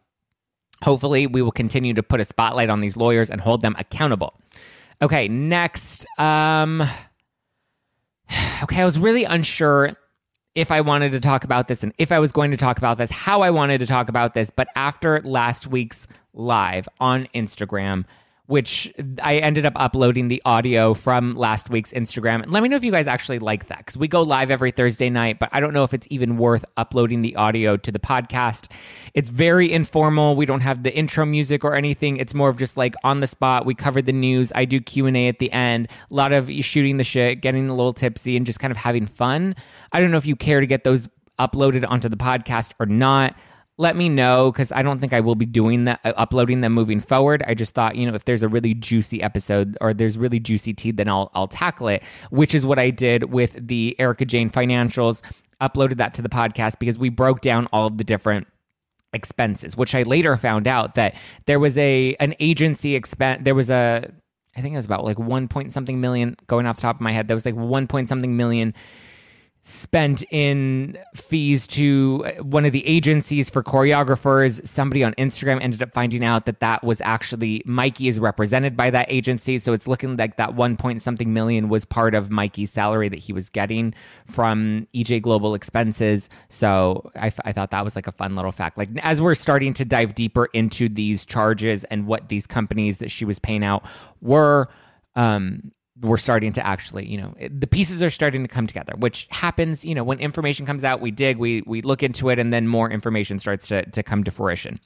hopefully, 0.83 1.27
we 1.27 1.41
will 1.41 1.51
continue 1.51 1.95
to 1.95 2.03
put 2.03 2.21
a 2.21 2.27
spotlight 2.27 2.69
on 2.69 2.81
these 2.81 2.95
lawyers 2.95 3.31
and 3.31 3.41
hold 3.41 3.63
them 3.63 3.75
accountable. 3.79 4.35
Okay, 5.01 5.29
next. 5.29 6.05
Um, 6.19 6.83
okay, 8.65 8.83
I 8.83 8.85
was 8.85 8.99
really 8.99 9.25
unsure 9.25 9.97
if 10.55 10.71
I 10.71 10.81
wanted 10.81 11.13
to 11.13 11.21
talk 11.21 11.45
about 11.45 11.69
this 11.69 11.83
and 11.83 11.93
if 11.99 12.13
I 12.13 12.19
was 12.19 12.33
going 12.33 12.51
to 12.53 12.57
talk 12.57 12.79
about 12.79 12.99
this, 12.99 13.11
how 13.11 13.43
I 13.43 13.51
wanted 13.51 13.79
to 13.79 13.87
talk 13.87 14.09
about 14.09 14.35
this. 14.35 14.51
But 14.51 14.69
after 14.77 15.21
last 15.23 15.67
week's 15.67 16.07
live 16.33 16.89
on 17.01 17.27
Instagram, 17.35 18.05
which 18.47 18.93
I 19.23 19.39
ended 19.39 19.65
up 19.65 19.73
uploading 19.77 20.29
the 20.29 20.43
audio 20.45 20.93
from 20.93 21.35
last 21.35 21.71
week's 21.71 21.93
Instagram. 21.93 22.43
And 22.43 22.53
let 22.53 22.63
me 22.63 22.69
know 22.69 22.77
if 22.77 22.85
you 22.85 22.91
guys 22.91 23.07
actually 23.07 23.39
like 23.39 23.69
that 23.69 23.79
because 23.79 23.97
we 23.97 24.07
go 24.07 24.23
live 24.23 24.51
every 24.51 24.71
Thursday 24.71 25.09
night, 25.09 25.39
but 25.39 25.49
I 25.53 25.61
don't 25.61 25.73
know 25.73 25.83
if 25.83 25.95
it's 25.95 26.07
even 26.11 26.37
worth 26.37 26.63
uploading 26.77 27.23
the 27.23 27.37
audio 27.37 27.79
to 27.79 27.91
the 27.91 27.99
podcast. 27.99 28.71
It's 29.15 29.31
very 29.31 29.73
informal. 29.73 30.37
We 30.37 30.45
don't 30.45 30.61
have 30.61 30.83
the 30.83 30.95
intro 30.95 31.25
music 31.25 31.65
or 31.65 31.75
anything. 31.75 32.19
It's 32.19 32.35
more 32.35 32.51
of 32.51 32.59
just 32.59 32.77
like 32.77 32.95
on 33.03 33.21
the 33.21 33.27
spot. 33.27 33.65
We 33.65 33.75
cover 33.75 34.03
the 34.03 34.13
news. 34.13 34.53
I 34.55 34.67
do 34.67 34.79
Q&A 34.79 35.27
at 35.29 35.39
the 35.39 35.51
end. 35.51 35.89
A 36.11 36.15
lot 36.15 36.33
of 36.33 36.51
shooting 36.61 36.99
the 36.99 37.05
shit, 37.05 37.41
getting 37.41 37.71
a 37.71 37.75
little 37.75 37.95
tipsy 37.95 38.37
and 38.37 38.45
just 38.45 38.59
kind 38.59 38.71
of 38.71 38.77
having 38.77 39.07
fun. 39.07 39.57
I 39.93 40.01
don't 40.01 40.11
know 40.11 40.19
if 40.19 40.27
you 40.27 40.37
care 40.37 40.61
to 40.61 40.67
get 40.67 40.85
those 40.85 41.09
uploaded 41.39 41.89
onto 41.89 42.11
the 42.11 42.17
podcast 42.17 42.73
or 42.79 42.85
not 42.85 43.35
let 43.77 43.97
me 43.97 44.09
know 44.09 44.53
because 44.53 44.71
I 44.71 44.83
don't 44.83 45.01
think 45.01 45.13
I 45.13 45.21
will 45.21 45.35
be 45.35 45.47
doing 45.47 45.85
that, 45.85 46.01
uh, 46.05 46.13
uploading 46.17 46.61
them 46.61 46.73
moving 46.73 47.01
forward. 47.01 47.43
I 47.47 47.55
just 47.55 47.75
thought, 47.75 47.97
you 47.97 48.07
know, 48.07 48.15
if 48.15 48.25
there's 48.25 48.43
a 48.43 48.49
really 48.49 48.75
juicy 48.75 49.23
episode 49.23 49.77
or 49.81 49.93
there's 49.93 50.17
really 50.17 50.39
juicy 50.39 50.75
tea, 50.75 50.93
then 50.93 51.09
I'll 51.09 51.31
I'll 51.35 51.49
tackle 51.49 51.89
it. 51.89 52.03
Which 52.31 52.55
is 52.55 52.65
what 52.65 52.79
I 52.79 52.91
did 52.91 53.33
with 53.33 53.57
the 53.67 53.97
Erika 53.99 54.25
Jayne 54.25 54.51
financials. 54.51 55.23
Uploaded 55.61 55.97
that 55.97 56.15
to 56.15 56.23
the 56.23 56.29
podcast 56.29 56.79
because 56.79 56.99
we 56.99 57.09
broke 57.09 57.41
down 57.41 57.69
all 57.73 57.87
of 57.87 57.99
the 57.99 58.05
different 58.05 58.47
expenses. 59.13 59.77
Which 59.77 59.95
I 59.95 60.03
later 60.03 60.37
found 60.37 60.69
out 60.69 60.95
that 60.95 61.15
there 61.47 61.59
was 61.59 61.77
a 61.79 62.15
an 62.21 62.35
agency 62.39 62.95
expense. 62.95 63.43
There 63.45 63.55
was 63.55 63.71
a 63.71 64.09
I 64.57 64.61
think 64.61 64.75
it 64.75 64.77
was 64.77 64.87
about 64.87 65.05
like 65.05 65.19
one 65.19 65.49
point 65.49 65.73
something 65.73 66.01
million 66.01 66.37
going 66.47 66.67
off 66.67 66.77
the 66.77 66.83
top 66.83 66.97
of 66.97 67.01
my 67.01 67.13
head. 67.13 67.27
There 67.27 67.35
was 67.37 67.45
like 67.45 67.57
one 67.57 67.89
point 67.89 68.09
something 68.09 68.37
million 68.37 68.73
spent 69.67 70.23
in 70.31 70.99
fees 71.15 71.67
to 71.67 72.19
one 72.43 72.67
of 72.67 72.73
the 72.73 72.87
agencies 72.87 73.49
for 73.49 73.63
choreographers. 73.63 74.65
Somebody 74.69 75.03
on 75.03 75.15
Instagram 75.15 75.59
ended 75.63 75.83
up 75.83 75.95
finding 75.95 76.23
out 76.23 76.45
that 76.45 76.61
that 76.61 76.85
was 76.85 77.01
actually 77.01 77.63
Mikey 77.65 78.09
is 78.09 78.21
represented 78.21 78.77
by 78.77 78.91
that 78.91 79.07
agency. 79.11 79.59
So 79.59 79.73
it's 79.73 79.89
looking 79.89 80.19
like 80.19 80.37
that 80.37 80.55
one 80.55 80.77
point 80.77 81.01
something 81.01 81.33
million 81.33 81.71
was 81.71 81.87
part 81.87 82.15
of 82.15 82.31
Mikey's 82.31 82.71
salary 82.71 83.09
that 83.09 83.19
he 83.19 83.33
was 83.33 83.49
getting 83.49 83.95
from 84.27 84.87
EJ 84.95 85.23
Global 85.23 85.55
Expenses. 85.55 86.29
So 86.51 87.11
I, 87.17 87.33
I 87.47 87.53
thought 87.53 87.71
that 87.71 87.85
was 87.85 87.97
like 87.97 88.07
a 88.07 88.13
fun 88.13 88.37
little 88.37 88.53
fact. 88.53 88.77
Like 88.77 88.91
as 88.99 89.23
we're 89.23 89.35
starting 89.35 89.73
to 89.75 89.85
dive 89.87 90.15
deeper 90.15 90.45
into 90.53 90.91
these 90.91 91.25
charges 91.25 91.85
and 91.85 92.07
what 92.07 92.29
these 92.29 92.47
companies 92.47 92.99
that 92.99 93.11
she 93.11 93.25
was 93.25 93.39
paying 93.39 93.65
out 93.65 93.87
were, 94.21 94.69
um, 95.17 95.73
we're 96.01 96.17
starting 96.17 96.53
to 96.53 96.67
actually, 96.67 97.07
you 97.07 97.17
know, 97.17 97.35
the 97.51 97.67
pieces 97.67 98.03
are 98.03 98.11
starting 98.11 98.43
to 98.43 98.49
come 98.49 98.67
together, 98.67 98.95
which 98.99 99.29
happens, 99.31 99.85
you 99.85 99.95
know, 99.95 100.03
when 100.03 100.19
information 100.19 100.67
comes 100.67 100.83
out, 100.83 101.01
we 101.01 101.11
dig, 101.11 101.37
we 101.37 101.63
we 101.67 101.83
look 101.83 102.03
into 102.03 102.31
it, 102.31 102.39
and 102.39 102.53
then 102.53 102.67
more 102.67 102.91
information 102.91 103.39
starts 103.39 103.69
to 103.69 103.89
to 103.91 104.03
come 104.03 104.25
to 104.25 104.31
fruition. 104.31 104.81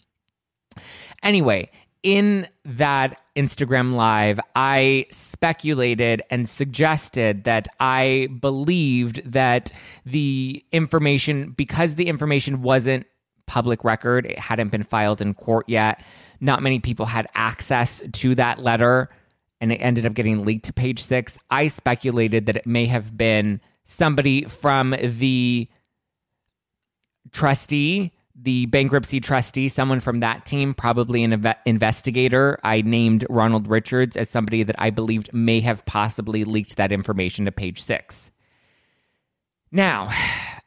Anyway, 1.23 1.71
in 2.03 2.47
that 2.65 3.19
Instagram 3.35 3.95
live, 3.95 4.39
I 4.55 5.07
speculated 5.11 6.23
and 6.31 6.49
suggested 6.49 7.45
that 7.45 7.69
I 7.81 8.29
believed 8.41 9.23
that 9.33 9.73
the 10.05 10.65
information, 10.73 11.53
because 11.53 11.97
the 11.97 12.09
information 12.09 12.63
wasn't 12.63 13.07
public 13.47 13.83
record, 13.83 14.27
it 14.27 14.39
hadn't 14.39 14.71
been 14.71 14.85
filed 14.85 15.21
in 15.21 15.35
court 15.35 15.69
yet, 15.69 16.05
not 16.41 16.63
many 16.63 16.79
people 16.79 17.07
had 17.07 17.27
access 17.35 18.03
to 18.13 18.35
that 18.37 18.61
letter 18.61 19.09
and 19.61 19.73
it 19.73 19.77
ended 19.77 20.07
up 20.07 20.15
getting 20.15 20.45
leaked 20.45 20.67
to 20.67 20.73
page 20.73 21.03
six. 21.03 21.39
I 21.51 21.67
speculated 21.67 22.47
that 22.47 22.57
it 22.57 22.67
may 22.67 22.87
have 22.87 23.17
been 23.17 23.61
somebody 23.85 24.45
from 24.45 24.95
the 25.01 25.69
trustee, 27.33 28.13
the 28.41 28.67
bankruptcy 28.67 29.21
trustee, 29.21 29.69
someone 29.69 30.01
from 30.01 30.21
that 30.21 30.47
team, 30.47 30.75
probably 30.75 31.25
an 31.25 31.33
inve- 31.33 31.57
investigator. 31.67 32.59
I 32.63 32.83
named 32.83 33.27
Ronald 33.29 33.67
Richards 33.67 34.17
as 34.17 34.31
somebody 34.31 34.63
that 34.63 34.77
I 34.79 34.91
believed 34.91 35.33
may 35.33 35.61
have 35.61 35.85
possibly 35.87 36.45
leaked 36.45 36.77
that 36.77 36.93
information 36.93 37.47
to 37.47 37.53
page 37.53 37.83
six. 37.83 38.31
Now, 39.73 40.11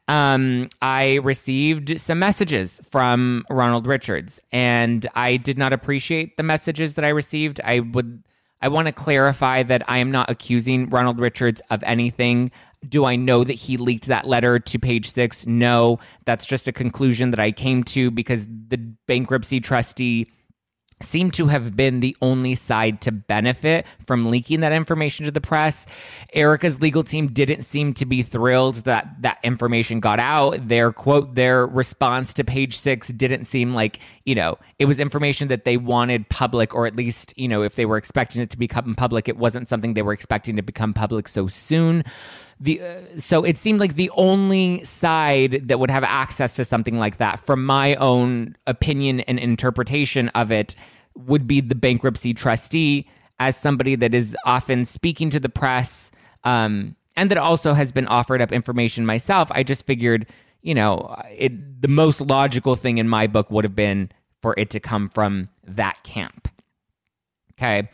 um, 0.08 0.70
I 0.82 1.16
received 1.24 2.00
some 2.02 2.20
messages 2.20 2.82
from 2.90 3.46
Ronald 3.50 3.88
Richards, 3.88 4.42
and 4.52 5.08
I 5.16 5.38
did 5.38 5.58
not 5.58 5.72
appreciate 5.72 6.36
the 6.36 6.44
messages 6.44 6.96
that 6.96 7.06
I 7.06 7.10
received. 7.10 7.62
I 7.64 7.80
would. 7.80 8.24
I 8.62 8.68
want 8.68 8.88
to 8.88 8.92
clarify 8.92 9.64
that 9.64 9.84
I 9.88 9.98
am 9.98 10.12
not 10.12 10.30
accusing 10.30 10.90
Ronald 10.90 11.20
Richards 11.20 11.62
of 11.70 11.84
anything. 11.84 12.52
Do 12.88 13.06
I 13.06 13.16
know 13.16 13.44
that 13.44 13.54
he 13.54 13.78
leaked 13.78 14.06
that 14.06 14.28
letter 14.28 14.60
to 14.60 14.80
page 14.80 15.10
six? 15.12 15.46
No. 15.48 16.00
That's 16.26 16.46
just 16.46 16.68
a 16.68 16.72
conclusion 16.72 17.32
that 17.32 17.40
I 17.40 17.52
came 17.52 17.84
to 17.86 18.12
because 18.12 18.48
the 18.48 18.78
bankruptcy 19.08 19.60
trustee 19.60 20.32
seemed 21.04 21.34
to 21.36 21.48
have 21.48 21.76
been 21.76 22.00
the 22.00 22.16
only 22.22 22.56
side 22.56 23.02
to 23.02 23.12
benefit 23.12 23.86
from 24.06 24.30
leaking 24.30 24.62
that 24.62 24.72
information 24.72 25.26
to 25.26 25.32
the 25.32 25.42
press. 25.42 25.86
Erika's 26.34 26.82
legal 26.82 27.04
team 27.04 27.28
didn't 27.28 27.64
seem 27.64 27.94
to 27.96 28.06
be 28.06 28.22
thrilled 28.22 28.76
that 28.76 29.22
that 29.22 29.40
information 29.44 30.00
got 30.00 30.20
out. 30.20 30.68
Their 30.68 30.92
quote, 30.92 31.36
their 31.36 31.66
response 31.66 32.34
to 32.36 32.44
page 32.44 32.78
six 32.78 33.08
didn't 33.10 33.46
seem 33.46 33.72
like, 33.72 34.00
you 34.26 34.36
know, 34.36 34.58
it 34.80 34.86
was 34.86 35.00
information 35.00 35.48
that 35.50 35.66
they 35.66 35.78
wanted 35.78 36.30
public, 36.30 36.74
or 36.74 36.86
at 36.88 36.96
least, 36.96 37.34
you 37.38 37.48
know, 37.48 37.64
if 37.64 37.76
they 37.76 37.86
were 37.86 37.98
expecting 37.98 38.42
it 38.42 38.50
to 38.52 38.58
become 38.58 38.96
public, 38.96 39.28
it 39.28 39.38
wasn't 39.38 39.68
something 39.68 39.94
they 39.94 40.02
were 40.02 40.14
expecting 40.14 40.56
to 40.56 40.62
become 40.62 40.94
public 40.94 41.28
so 41.28 41.48
soon 41.48 42.04
the 42.62 42.80
uh, 42.80 43.02
so 43.18 43.44
it 43.44 43.58
seemed 43.58 43.80
like 43.80 43.96
the 43.96 44.12
only 44.12 44.84
side 44.84 45.68
that 45.68 45.80
would 45.80 45.90
have 45.90 46.04
access 46.04 46.56
to 46.56 46.64
something 46.64 46.98
like 46.98 47.18
that 47.18 47.40
from 47.40 47.66
my 47.66 47.96
own 47.96 48.56
opinion 48.68 49.20
and 49.22 49.40
interpretation 49.40 50.30
of 50.30 50.52
it 50.52 50.76
would 51.16 51.48
be 51.48 51.60
the 51.60 51.76
bankruptcy 51.76 52.34
trustee 52.34 53.10
as 53.40 53.58
somebody 53.58 53.96
that 53.96 54.14
is 54.14 54.38
often 54.46 54.86
speaking 54.86 55.32
to 55.32 55.40
the 55.40 55.50
press 55.50 56.12
um, 56.44 56.96
and 57.16 57.32
that 57.32 57.38
also 57.38 57.74
has 57.74 57.92
been 57.92 58.08
offered 58.08 58.42
up 58.42 58.52
information 58.52 59.06
myself. 59.06 59.52
I 59.52 59.64
just 59.64 59.88
figured 59.88 60.28
you 60.62 60.76
know 60.76 61.20
it 61.36 61.82
the 61.82 61.88
most 61.88 62.22
logical 62.22 62.76
thing 62.76 63.00
in 63.00 63.10
my 63.10 63.26
book 63.26 63.50
would 63.50 63.64
have 63.64 63.76
been 63.76 64.12
for 64.44 64.54
it 64.58 64.70
to 64.70 64.80
come 64.80 65.10
from 65.10 65.50
that 65.64 66.04
camp. 66.04 66.48
Okay 67.54 67.90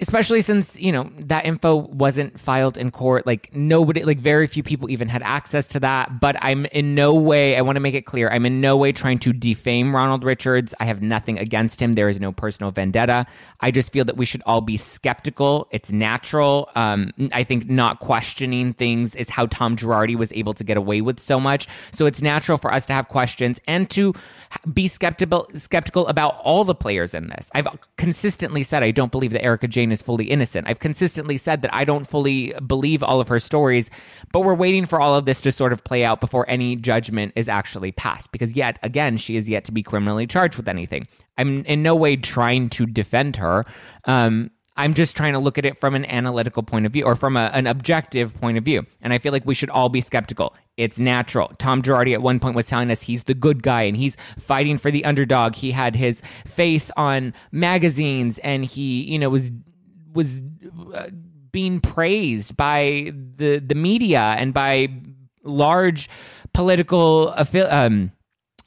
especially 0.00 0.40
since 0.40 0.78
you 0.78 0.90
know 0.90 1.08
that 1.18 1.44
info 1.44 1.76
wasn't 1.76 2.38
filed 2.38 2.76
in 2.76 2.90
court 2.90 3.26
like 3.26 3.54
nobody 3.54 4.02
like 4.02 4.18
very 4.18 4.46
few 4.46 4.62
people 4.62 4.90
even 4.90 5.08
had 5.08 5.22
access 5.22 5.68
to 5.68 5.78
that 5.78 6.20
but 6.20 6.36
i'm 6.42 6.66
in 6.66 6.94
no 6.94 7.14
way 7.14 7.56
i 7.56 7.60
want 7.60 7.76
to 7.76 7.80
make 7.80 7.94
it 7.94 8.02
clear 8.02 8.28
i'm 8.30 8.44
in 8.44 8.60
no 8.60 8.76
way 8.76 8.90
trying 8.90 9.18
to 9.18 9.32
defame 9.32 9.94
ronald 9.94 10.24
richards. 10.24 10.74
I 10.80 10.86
have 10.86 11.02
nothing 11.02 11.38
against 11.38 11.80
him. 11.80 11.92
There 11.92 12.08
is 12.08 12.20
no 12.20 12.32
personal 12.32 12.70
vendetta. 12.70 13.26
I 13.60 13.70
just 13.70 13.92
feel 13.92 14.04
that 14.06 14.16
we 14.16 14.26
should 14.26 14.42
all 14.46 14.60
be 14.60 14.76
skeptical. 14.76 15.68
It's 15.70 15.92
natural. 15.92 16.70
Um, 16.74 17.12
i 17.32 17.44
think 17.44 17.68
not 17.68 18.00
questioning 18.00 18.72
things 18.72 19.14
is 19.14 19.28
how 19.28 19.46
tom 19.46 19.76
girardi 19.76 20.16
was 20.16 20.32
able 20.32 20.54
to 20.54 20.64
get 20.64 20.76
away 20.76 21.00
with 21.00 21.20
so 21.20 21.38
much. 21.38 21.68
So 21.92 22.06
it's 22.06 22.22
natural 22.22 22.58
for 22.58 22.72
us 22.72 22.86
to 22.86 22.92
have 22.92 23.08
questions 23.08 23.60
and 23.66 23.88
to 23.90 24.14
be 24.72 24.88
skeptical 24.88 25.48
skeptical 25.54 26.06
about 26.08 26.38
all 26.42 26.64
the 26.64 26.74
players 26.74 27.14
in 27.14 27.28
this. 27.28 27.50
I've 27.54 27.68
consistently 27.96 28.62
said 28.62 28.82
i 28.82 28.90
don't 28.90 29.12
believe 29.12 29.32
that 29.32 29.42
erika 29.42 29.68
jayne 29.68 29.83
Jayne 29.84 29.92
is 29.92 30.00
fully 30.00 30.24
innocent. 30.24 30.66
I've 30.66 30.78
consistently 30.78 31.36
said 31.36 31.60
that 31.62 31.74
I 31.74 31.84
don't 31.84 32.06
fully 32.06 32.54
believe 32.66 33.02
all 33.02 33.20
of 33.20 33.28
her 33.28 33.38
stories, 33.38 33.90
but 34.32 34.40
we're 34.40 34.54
waiting 34.54 34.86
for 34.86 34.98
all 34.98 35.14
of 35.14 35.26
this 35.26 35.42
to 35.42 35.52
sort 35.52 35.74
of 35.74 35.84
play 35.84 36.04
out 36.04 36.20
before 36.20 36.48
any 36.48 36.74
judgment 36.74 37.34
is 37.36 37.48
actually 37.48 37.92
passed 37.92 38.32
because 38.32 38.54
yet 38.54 38.78
again 38.82 39.18
she 39.18 39.36
is 39.36 39.46
yet 39.46 39.64
to 39.64 39.72
be 39.72 39.82
criminally 39.82 40.26
charged 40.26 40.56
with 40.56 40.68
anything. 40.68 41.06
I'm 41.36 41.64
in 41.66 41.82
no 41.82 41.94
way 41.94 42.16
trying 42.16 42.70
to 42.70 42.86
defend 42.86 43.36
her. 43.36 43.66
Um, 44.06 44.50
I'm 44.76 44.94
just 44.94 45.16
trying 45.16 45.34
to 45.34 45.38
look 45.38 45.56
at 45.56 45.64
it 45.64 45.78
from 45.78 45.94
an 45.94 46.04
analytical 46.06 46.62
point 46.62 46.84
of 46.84 46.92
view 46.92 47.04
or 47.04 47.14
from 47.14 47.36
a, 47.36 47.50
an 47.52 47.66
objective 47.66 48.34
point 48.40 48.58
of 48.58 48.64
view. 48.64 48.84
And 49.02 49.12
I 49.12 49.18
feel 49.18 49.30
like 49.30 49.46
we 49.46 49.54
should 49.54 49.70
all 49.70 49.88
be 49.88 50.00
skeptical. 50.00 50.54
It's 50.76 50.98
natural. 50.98 51.52
Tom 51.58 51.80
Girardi 51.80 52.12
at 52.12 52.22
one 52.22 52.40
point 52.40 52.56
was 52.56 52.66
telling 52.66 52.90
us 52.90 53.02
he's 53.02 53.24
the 53.24 53.34
good 53.34 53.62
guy 53.62 53.82
and 53.82 53.96
he's 53.96 54.16
fighting 54.36 54.78
for 54.78 54.90
the 54.90 55.04
underdog. 55.04 55.54
He 55.54 55.70
had 55.70 55.94
his 55.94 56.22
face 56.44 56.90
on 56.96 57.34
magazines 57.52 58.38
and 58.38 58.64
he, 58.64 59.04
you 59.04 59.18
know, 59.18 59.28
was 59.28 59.52
was 60.14 60.40
uh, 60.94 61.08
being 61.52 61.80
praised 61.80 62.56
by 62.56 63.12
the 63.36 63.58
the 63.58 63.74
media 63.74 64.34
and 64.38 64.54
by 64.54 64.88
large 65.42 66.08
political 66.52 67.34
um, 67.70 68.12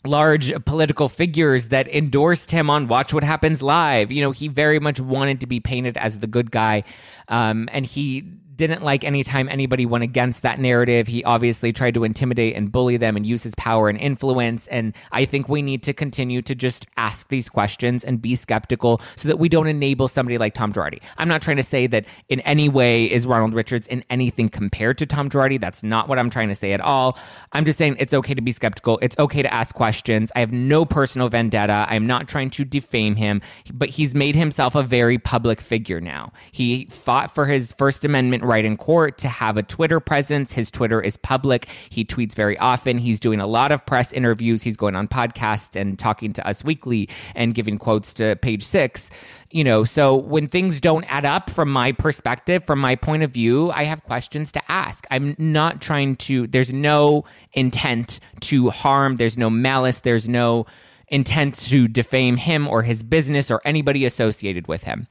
large 0.06 0.54
political 0.66 1.10
figures 1.10 1.70
that 1.70 1.88
endorsed 1.88 2.51
him 2.51 2.70
on 2.70 2.88
Watch 2.88 3.13
What 3.13 3.24
Happens 3.24 3.62
Live. 3.62 4.12
You 4.12 4.22
know, 4.22 4.32
he 4.32 4.48
very 4.48 4.80
much 4.80 5.00
wanted 5.00 5.42
to 5.42 5.48
be 5.48 5.60
painted 5.60 5.98
as 5.98 6.20
the 6.20 6.27
good 6.27 6.51
guy, 6.51 6.84
um, 7.27 7.68
and 7.72 7.86
he 7.86 8.24
didn't 8.58 8.84
like 8.84 9.04
anytime 9.04 9.48
anybody 9.50 9.86
went 9.86 10.04
against 10.04 10.42
that 10.42 10.60
narrative. 10.60 11.08
He 11.08 11.24
obviously 11.24 11.72
tried 11.72 11.94
to 11.94 12.04
intimidate 12.04 12.56
and 12.56 12.72
bully 12.72 12.98
them 12.98 13.16
and 13.16 13.26
use 13.26 13.44
his 13.44 13.56
power 13.56 13.88
and 13.88 14.00
influence. 14.00 14.68
And 14.68 14.94
I 15.12 15.26
think 15.26 15.48
we 15.48 15.62
need 15.62 15.84
to 15.84 15.94
continue 15.94 16.42
to 16.42 16.56
just 16.56 16.88
ask 16.98 17.30
these 17.30 17.48
questions 17.50 18.04
and 18.04 18.22
be 18.22 18.36
skeptical 18.36 19.00
so 19.16 19.28
that 19.30 19.38
we 19.38 19.48
don't 19.48 19.68
enable 19.68 20.08
somebody 20.08 20.38
like 20.38 20.54
Tom 20.54 20.74
Girardi. 20.74 21.02
I'm 21.18 21.28
not 21.28 21.42
trying 21.42 21.58
to 21.58 21.64
say 21.64 21.88
that 21.88 22.06
in 22.30 22.40
any 22.42 22.68
way 22.68 23.06
is 23.06 23.28
Ronald 23.28 23.54
Richards 23.54 23.88
in 23.88 24.04
anything 24.10 24.50
compared 24.50 24.98
to 24.98 25.06
Tom 25.06 25.30
Girardi. 25.30 25.60
That's 25.60 25.84
not 25.84 26.10
what 26.10 26.20
I'm 26.20 26.30
trying 26.30 26.50
to 26.50 26.56
say 26.56 26.74
at 26.74 26.82
all. 26.82 27.18
I'm 27.54 27.64
just 27.66 27.78
saying 27.78 27.98
it's 28.00 28.14
okay 28.14 28.34
to 28.34 28.42
be 28.42 28.52
skeptical. 28.52 28.98
It's 29.02 29.18
okay 29.20 29.42
to 29.44 29.54
ask 29.54 29.76
questions. 29.76 30.32
I 30.36 30.40
have 30.40 30.52
no 30.52 30.86
personal 30.86 31.30
vendetta. 31.30 31.86
I'm 31.88 32.08
not 32.08 32.28
trying 32.28 32.50
to 32.52 32.66
defame 32.66 33.16
him, 33.16 33.42
but 33.74 33.90
he's 33.90 34.16
made 34.16 34.36
himself 34.36 34.74
a 34.76 34.84
very 34.84 35.18
public 35.18 35.62
figure 35.62 36.02
now. 36.02 36.34
He 36.52 36.86
fought 36.86 37.34
for 37.34 37.46
his 37.46 37.74
First 37.74 38.04
Amendment 38.04 38.44
right 38.48 38.66
in 38.66 38.77
court 38.77 39.18
to 39.20 39.27
have 39.27 39.58
a 39.58 39.63
Twitter 39.63 40.00
presence. 40.00 40.54
His 40.54 40.72
Twitter 40.72 41.00
is 41.01 41.18
public. 41.18 41.68
He 41.89 42.04
tweets 42.04 42.34
very 42.34 42.58
often. 42.58 42.98
He's 42.98 43.20
doing 43.20 43.39
a 43.39 43.46
lot 43.46 43.72
of 43.72 43.86
press 43.86 44.12
interviews. 44.13 44.63
He's 44.63 44.77
going 44.77 44.96
on 44.96 45.08
podcasts 45.08 45.80
and 45.80 46.00
talking 46.00 46.34
to 46.34 46.48
us 46.48 46.63
weekly 46.63 47.10
and 47.36 47.54
giving 47.54 47.77
quotes 47.77 48.13
to 48.16 48.36
page 48.38 48.63
six. 48.63 49.12
You 49.51 49.63
know, 49.63 49.84
so 49.84 50.16
when 50.16 50.48
things 50.48 50.82
don't 50.82 51.04
add 51.06 51.25
up 51.25 51.50
from 51.50 51.72
my 51.72 51.92
perspective, 51.92 52.63
from 52.66 52.80
my 52.80 52.96
point 52.96 53.24
of 53.24 53.32
view, 53.32 53.72
I 53.72 53.84
have 53.84 54.04
questions 54.04 54.51
to 54.54 54.72
ask. 54.72 55.06
I'm 55.12 55.36
not 55.38 55.82
trying 55.82 56.16
to, 56.18 56.48
there's 56.48 56.74
no 56.74 57.25
intent 57.54 58.20
to 58.42 58.70
harm, 58.70 59.18
there's 59.18 59.38
no 59.38 59.50
malice, 59.50 60.00
there's 60.00 60.27
no 60.27 60.66
intent 61.10 61.56
to 61.56 61.88
defame 61.88 62.38
him 62.38 62.68
or 62.68 62.84
his 62.84 63.04
business 63.04 63.50
or 63.50 63.62
anybody 63.63 64.06
associated 64.06 64.68
with 64.68 64.84
him. 64.84 65.08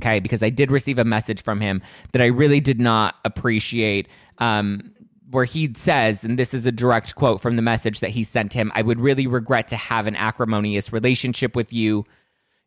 Okay, 0.00 0.20
because 0.20 0.42
I 0.42 0.50
did 0.50 0.70
receive 0.70 0.98
a 0.98 1.04
message 1.04 1.42
from 1.42 1.60
him 1.60 1.82
that 2.12 2.20
I 2.20 2.26
really 2.26 2.60
did 2.60 2.80
not 2.80 3.16
appreciate. 3.24 4.08
Um, 4.38 4.94
where 5.30 5.44
he 5.44 5.72
says, 5.74 6.22
and 6.22 6.38
this 6.38 6.54
is 6.54 6.64
a 6.64 6.70
direct 6.70 7.16
quote 7.16 7.40
from 7.40 7.56
the 7.56 7.62
message 7.62 8.00
that 8.00 8.10
he 8.10 8.22
sent 8.22 8.52
him 8.52 8.70
I 8.74 8.82
would 8.82 9.00
really 9.00 9.26
regret 9.26 9.68
to 9.68 9.76
have 9.76 10.06
an 10.06 10.14
acrimonious 10.14 10.92
relationship 10.92 11.56
with 11.56 11.72
you. 11.72 12.04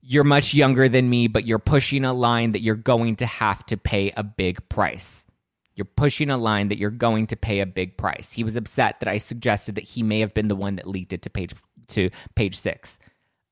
You're 0.02 0.26
much 0.26 0.54
younger 0.54 0.90
than 0.90 1.10
me, 1.10 1.28
but 1.28 1.46
you're 1.46 1.60
pushing 1.60 2.04
a 2.04 2.14
line 2.14 2.52
that 2.52 2.62
you're 2.62 2.76
going 2.76 3.16
to 3.18 3.26
have 3.26 3.66
to 3.68 3.78
pay 3.78 4.12
a 4.18 4.24
big 4.24 4.68
price. 4.70 5.26
You're 5.76 5.86
pushing 5.86 6.30
a 6.30 6.38
line 6.38 6.70
that 6.70 6.78
you're 6.78 6.90
going 6.90 7.28
to 7.28 7.36
pay 7.36 7.60
a 7.60 7.66
big 7.66 7.98
price. 7.98 8.34
He 8.34 8.44
was 8.44 8.56
upset 8.56 9.00
that 9.00 9.08
I 9.08 9.18
suggested 9.18 9.76
that 9.76 9.84
he 9.84 10.04
may 10.04 10.20
have 10.20 10.34
been 10.34 10.48
the 10.48 10.56
one 10.56 10.76
that 10.76 10.88
leaked 10.88 11.14
it 11.14 11.22
to 11.22 11.30
page 11.30 11.54
to 11.90 12.10
page 12.36 12.58
six. 12.58 13.00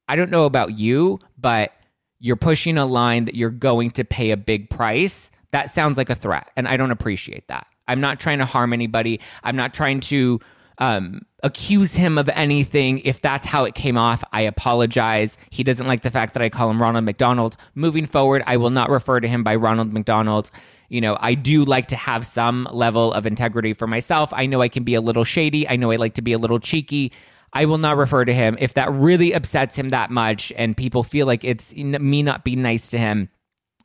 I 0.07 0.15
don't 0.15 0.31
know 0.31 0.45
about 0.45 0.77
you, 0.77 1.19
but 1.37 1.71
you're 2.19 2.35
pushing 2.35 2.77
a 2.77 2.85
line 2.85 3.25
that 3.25 3.35
you're 3.35 3.49
going 3.49 3.91
to 3.91 4.03
pay 4.03 4.31
a 4.31 4.37
big 4.37 4.69
price, 4.69 5.31
that 5.51 5.69
sounds 5.69 5.97
like 5.97 6.09
a 6.09 6.15
threat. 6.15 6.49
And 6.55 6.67
I 6.67 6.77
don't 6.77 6.91
appreciate 6.91 7.47
that. 7.47 7.67
I'm 7.87 8.01
not 8.01 8.19
trying 8.19 8.39
to 8.39 8.45
harm 8.45 8.73
anybody. 8.73 9.19
I'm 9.43 9.55
not 9.55 9.73
trying 9.73 9.99
to 10.01 10.39
um, 10.79 11.21
accuse 11.43 11.93
him 11.93 12.17
of 12.17 12.29
anything. 12.29 12.99
If 12.99 13.21
that's 13.21 13.45
how 13.45 13.65
it 13.65 13.75
came 13.75 13.97
off, 13.97 14.23
I 14.33 14.41
apologize. 14.41 15.37
He 15.49 15.63
doesn't 15.63 15.87
like 15.87 16.01
the 16.01 16.11
fact 16.11 16.33
that 16.33 16.43
I 16.43 16.49
call 16.49 16.69
him 16.69 16.81
Ronald 16.81 17.05
McDonald. 17.05 17.57
Moving 17.75 18.05
forward, 18.05 18.43
I 18.45 18.57
will 18.57 18.71
not 18.71 18.89
refer 18.89 19.19
to 19.19 19.27
him 19.27 19.43
by 19.43 19.55
Ronald 19.55 19.93
McDonald. 19.93 20.51
You 20.89 21.01
know, 21.01 21.17
I 21.19 21.33
do 21.33 21.63
like 21.63 21.87
to 21.87 21.95
have 21.95 22.25
some 22.25 22.67
level 22.71 23.13
of 23.13 23.25
integrity 23.25 23.73
for 23.73 23.87
myself. 23.87 24.31
I 24.33 24.45
know 24.45 24.61
I 24.61 24.67
can 24.67 24.83
be 24.83 24.95
a 24.95 25.01
little 25.01 25.23
shady. 25.23 25.67
I 25.67 25.75
know 25.75 25.91
I 25.91 25.95
like 25.95 26.15
to 26.15 26.21
be 26.21 26.33
a 26.33 26.37
little 26.37 26.59
cheeky. 26.59 27.11
I 27.55 27.65
will 27.65 27.77
not 27.77 27.95
refer 27.95 28.25
to 28.25 28.33
him. 28.33 28.57
If 28.59 28.73
that 28.73 28.91
really 28.91 29.31
upsets 29.31 29.77
him 29.77 29.89
that 29.89 30.11
much 30.11 30.51
and 30.57 30.75
people 30.75 31.03
feel 31.03 31.25
like 31.25 31.45
it's 31.45 31.73
me 31.73 32.21
not 32.21 32.43
being 32.43 32.61
nice 32.61 32.89
to 32.89 32.97
him, 32.97 33.29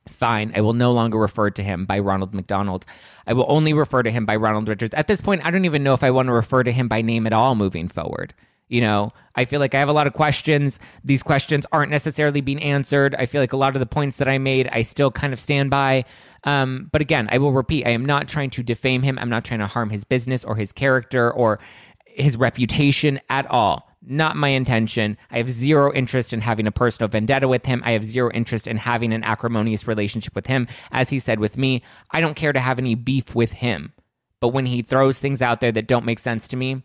fine. 0.09 0.53
I 0.57 0.61
will 0.61 0.73
no 0.73 0.93
longer 0.93 1.17
refer 1.17 1.51
to 1.51 1.63
him 1.63 1.87
by 1.87 2.01
Ronald 2.01 2.35
McDonald. 2.35 2.85
I 3.29 3.33
will 3.33 3.47
only 3.49 3.73
refer 3.73 4.03
to 4.03 4.11
him 4.11 4.27
by 4.27 4.35
Ronald 4.35 4.69
Richards. 4.69 4.93
At 4.95 5.07
this 5.07 5.23
point, 5.23 5.47
I 5.47 5.53
don't 5.53 5.65
even 5.65 5.85
know 5.85 5.95
if 5.95 6.03
I 6.03 6.11
want 6.11 6.27
to 6.27 6.33
refer 6.33 6.65
to 6.65 6.73
him 6.73 6.89
by 6.89 7.01
name 7.01 7.29
at 7.29 7.33
all 7.33 7.55
moving 7.55 7.87
forward. 7.87 8.35
You 8.69 8.81
know, 8.81 9.13
I 9.35 9.47
feel 9.47 9.59
like 9.59 9.75
I 9.75 9.81
have 9.81 9.89
a 9.89 9.93
lot 9.93 10.07
of 10.07 10.13
questions. 10.13 10.79
These 11.05 11.25
questions 11.25 11.67
aren't 11.73 11.91
necessarily 11.91 12.41
being 12.41 12.63
answered. 12.63 13.17
I 13.17 13.27
feel 13.27 13.41
like 13.41 13.53
a 13.53 13.57
lot 13.57 13.75
of 13.75 13.81
the 13.81 13.87
points 13.87 14.17
that 14.19 14.29
I 14.29 14.39
made, 14.39 14.69
I 14.71 14.83
still 14.83 15.11
kind 15.11 15.33
of 15.33 15.41
stand 15.41 15.71
by. 15.71 16.05
Um, 16.45 16.89
but 16.93 17.01
again, 17.01 17.29
I 17.33 17.39
will 17.39 17.53
repeat, 17.53 17.85
I 17.85 17.91
am 17.91 18.05
not 18.05 18.29
trying 18.29 18.51
to 18.51 18.63
defame 18.63 19.03
him. 19.03 19.19
I'm 19.19 19.29
not 19.29 19.45
trying 19.45 19.59
to 19.59 19.67
harm 19.67 19.91
his 19.91 20.05
business 20.05 20.45
or 20.45 20.55
his 20.55 20.73
character 20.73 21.33
or 21.33 21.59
his 22.23 22.37
reputation 22.37 23.21
at 23.29 23.47
all. 23.51 23.89
Not 24.03 24.37
my 24.37 24.49
intention. 24.49 25.19
I 25.31 25.39
have 25.39 25.51
zero 25.51 25.93
interest 25.93 26.33
in 26.33 26.41
having 26.41 26.67
a 26.67 26.73
personal 26.73 27.09
vendetta 27.09 27.49
with 27.49 27.67
him. 27.67 27.83
I 27.85 27.93
have 27.93 28.05
zero 28.05 28.31
interest 28.33 28.67
in 28.67 28.79
having 28.79 29.13
an 29.13 29.25
acrimonious 29.25 29.87
relationship 29.87 30.35
with 30.35 30.47
him. 30.47 30.69
As 30.91 31.11
he 31.11 31.19
said 31.19 31.39
with 31.39 31.59
me, 31.59 31.83
I 32.11 32.21
don't 32.21 32.35
care 32.35 32.53
to 32.53 32.61
have 32.61 32.79
any 32.79 32.95
beef 32.95 33.35
with 33.35 33.53
him. 33.53 33.93
But 34.41 34.49
when 34.49 34.65
he 34.65 34.81
throws 34.81 35.19
things 35.19 35.43
out 35.43 35.61
there 35.61 35.73
that 35.73 35.87
don't 35.87 36.07
make 36.07 36.19
sense 36.19 36.49
to 36.49 36.57
me, 36.57 36.83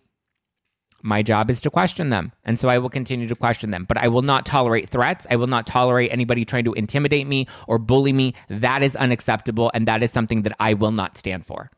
my 1.02 1.22
job 1.22 1.50
is 1.50 1.62
to 1.62 1.70
question 1.70 2.10
them. 2.10 2.32
And 2.44 2.60
so 2.60 2.68
I 2.68 2.80
will 2.80 2.90
continue 2.90 3.28
to 3.28 3.36
question 3.36 3.72
them. 3.72 3.86
But 3.86 3.98
I 3.98 4.08
will 4.08 4.24
not 4.24 4.46
tolerate 4.46 4.90
threats. 4.90 5.28
I 5.30 5.36
will 5.36 5.48
not 5.48 5.68
tolerate 5.68 6.12
anybody 6.12 6.44
trying 6.44 6.66
to 6.66 6.74
intimidate 6.74 7.28
me 7.28 7.48
or 7.68 7.78
bully 7.78 8.12
me. 8.12 8.34
That 8.50 8.84
is 8.84 8.96
unacceptable. 8.96 9.72
And 9.74 9.88
that 9.88 10.04
is 10.04 10.12
something 10.12 10.42
that 10.42 10.56
I 10.60 10.74
will 10.74 10.92
not 10.92 11.18
stand 11.18 11.46
for. 11.46 11.70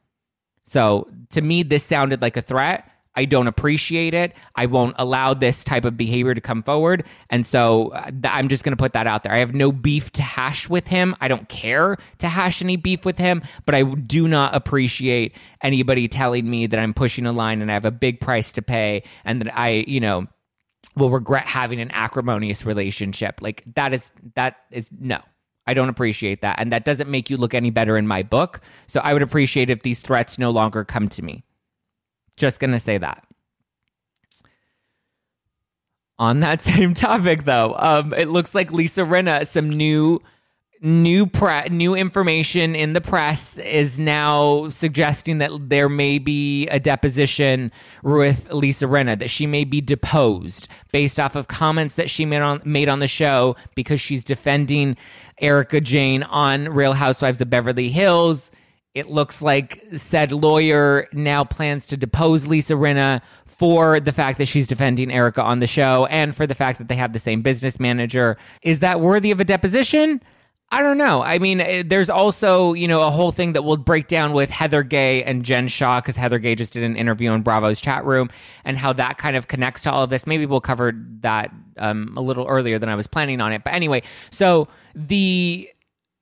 So 0.65 1.09
to 1.31 1.41
me, 1.41 1.63
this 1.63 1.83
sounded 1.83 2.21
like 2.21 2.37
a 2.37 2.41
threat. 2.41 2.89
I 3.17 3.25
don't 3.25 3.47
appreciate 3.47 4.13
it. 4.13 4.33
I 4.55 4.67
won't 4.67 4.95
allow 4.99 5.33
this 5.33 5.63
type 5.63 5.85
of 5.85 5.97
behavior 5.97 6.35
to 6.35 6.39
come 6.39 6.61
forward. 6.61 7.03
And 7.31 7.45
so 7.45 7.89
uh, 7.89 8.11
I'm 8.25 8.47
just 8.47 8.63
going 8.63 8.73
to 8.73 8.81
put 8.81 8.93
that 8.93 9.07
out 9.07 9.23
there. 9.23 9.33
I 9.33 9.39
have 9.39 9.55
no 9.55 9.71
beef 9.71 10.11
to 10.13 10.21
hash 10.21 10.69
with 10.69 10.85
him. 10.85 11.15
I 11.19 11.27
don't 11.27 11.49
care 11.49 11.97
to 12.19 12.27
hash 12.29 12.61
any 12.61 12.75
beef 12.75 13.05
with 13.05 13.17
him, 13.17 13.41
but 13.65 13.73
I 13.73 13.81
do 13.83 14.27
not 14.27 14.53
appreciate 14.55 15.35
anybody 15.63 16.07
telling 16.07 16.47
me 16.47 16.67
that 16.67 16.79
I'm 16.79 16.93
pushing 16.93 17.25
a 17.25 17.33
line 17.33 17.63
and 17.63 17.71
I 17.71 17.73
have 17.73 17.85
a 17.85 17.91
big 17.91 18.21
price 18.21 18.51
to 18.53 18.61
pay 18.61 19.01
and 19.25 19.41
that 19.41 19.57
I, 19.57 19.83
you 19.87 19.99
know, 19.99 20.27
will 20.95 21.09
regret 21.09 21.47
having 21.47 21.81
an 21.81 21.89
acrimonious 21.93 22.65
relationship. 22.65 23.41
Like 23.41 23.63
that 23.75 23.95
is, 23.95 24.13
that 24.35 24.57
is 24.69 24.91
no. 24.97 25.19
I 25.65 25.73
don't 25.73 25.89
appreciate 25.89 26.43
that. 26.43 26.59
And 26.59 26.71
that 26.71 26.85
doesn't 26.85 27.09
make 27.09 27.31
you 27.31 27.37
look 27.37 27.55
any 27.55 27.71
better 27.71 27.97
in 27.97 28.07
my 28.07 28.21
book. 28.21 28.61
So 28.85 29.01
I 29.03 29.13
would 29.13 29.23
appreciate 29.23 29.71
if 29.71 29.81
these 29.81 29.99
threats 29.99 30.37
no 30.37 30.51
longer 30.51 30.85
come 30.85 31.09
to 31.09 31.23
me. 31.23 31.43
Just 32.37 32.59
going 32.59 32.71
to 32.71 32.79
say 32.79 32.97
that. 32.97 33.23
On 36.19 36.39
that 36.39 36.61
same 36.63 36.93
topic, 36.93 37.43
though, 37.43 37.75
um, 37.77 38.13
it 38.13 38.29
looks 38.29 38.55
like 38.55 38.71
Lisa 38.71 39.01
Rinna, 39.01 39.45
some 39.45 39.69
new 39.69 40.21
new 40.79 41.25
pre- 41.25 41.69
new 41.69 41.95
information 41.95 42.75
in 42.75 42.93
the 42.93 43.01
press 43.01 43.57
is 43.57 43.99
now 43.99 44.69
suggesting 44.69 45.39
that 45.39 45.49
there 45.69 45.89
may 45.89 46.19
be 46.19 46.67
a 46.67 46.79
deposition 46.79 47.71
with 48.03 48.51
Lisa 48.53 48.85
Rinna 48.85 49.17
that 49.17 49.29
she 49.29 49.47
may 49.47 49.63
be 49.63 49.81
deposed 49.81 50.67
based 50.91 51.19
off 51.19 51.35
of 51.35 51.47
comments 51.47 51.95
that 51.95 52.11
she 52.11 52.25
made 52.25 52.41
on 52.41 52.61
made 52.63 52.89
on 52.89 52.99
the 52.99 53.07
show 53.07 53.55
because 53.75 53.99
she's 53.99 54.23
defending 54.23 54.95
Erika 55.39 55.81
Jayne 55.81 56.23
on 56.23 56.69
Real 56.69 56.93
Housewives 56.93 57.41
of 57.41 57.49
Beverly 57.49 57.89
Hills 57.89 58.51
it 58.97 59.09
looks 59.09 59.41
like 59.41 59.83
said 59.95 60.31
lawyer 60.31 61.07
now 61.13 61.43
plans 61.43 61.85
to 61.87 61.97
depose 61.97 62.47
Lisa 62.47 62.73
Rinna 62.73 63.21
for 63.45 63.99
the 63.99 64.11
fact 64.11 64.39
that 64.39 64.47
she's 64.47 64.67
defending 64.67 65.11
Erika 65.11 65.41
on 65.41 65.59
the 65.59 65.67
show 65.67 66.05
and 66.07 66.35
for 66.35 66.47
the 66.47 66.55
fact 66.55 66.79
that 66.79 66.87
they 66.87 66.95
have 66.95 67.13
the 67.13 67.19
same 67.19 67.41
business 67.41 67.79
manager. 67.79 68.37
Is 68.61 68.79
that 68.79 68.99
worthy 68.99 69.31
of 69.31 69.39
a 69.39 69.43
deposition? 69.43 70.21
I 70.69 70.81
don't 70.81 70.97
know. 70.97 71.21
I 71.21 71.39
mean, 71.39 71.61
eh, 71.61 71.83
there's 71.85 72.09
also, 72.09 72.73
you 72.73 72.87
know, 72.87 73.03
a 73.03 73.09
whole 73.09 73.31
thing 73.31 73.53
that 73.53 73.63
we'll 73.63 73.77
break 73.77 74.07
down 74.07 74.33
with 74.33 74.49
Heather 74.49 74.83
Gay 74.83 75.23
and 75.23 75.45
Jen 75.45 75.69
Shah 75.69 76.01
because 76.01 76.17
Heather 76.17 76.39
Gay 76.39 76.55
just 76.55 76.73
did 76.73 76.83
an 76.83 76.97
interview 76.97 77.31
in 77.31 77.41
Bravo's 77.41 77.79
chat 77.79 78.03
room 78.03 78.29
and 78.65 78.77
how 78.77 78.93
that 78.93 79.17
kind 79.17 79.37
of 79.37 79.47
connects 79.47 79.83
to 79.83 79.91
all 79.91 80.03
of 80.03 80.09
this. 80.09 80.27
Maybe 80.27 80.45
we'll 80.45 80.59
cover 80.59 80.91
that 81.21 81.51
um, 81.77 82.13
a 82.17 82.21
little 82.21 82.45
earlier 82.47 82.79
than 82.79 82.89
I 82.89 82.95
was 82.95 83.07
planning 83.07 83.39
on 83.39 83.53
it. 83.53 83.63
But 83.63 83.75
anyway, 83.75 84.01
so 84.29 84.67
the 84.93 85.69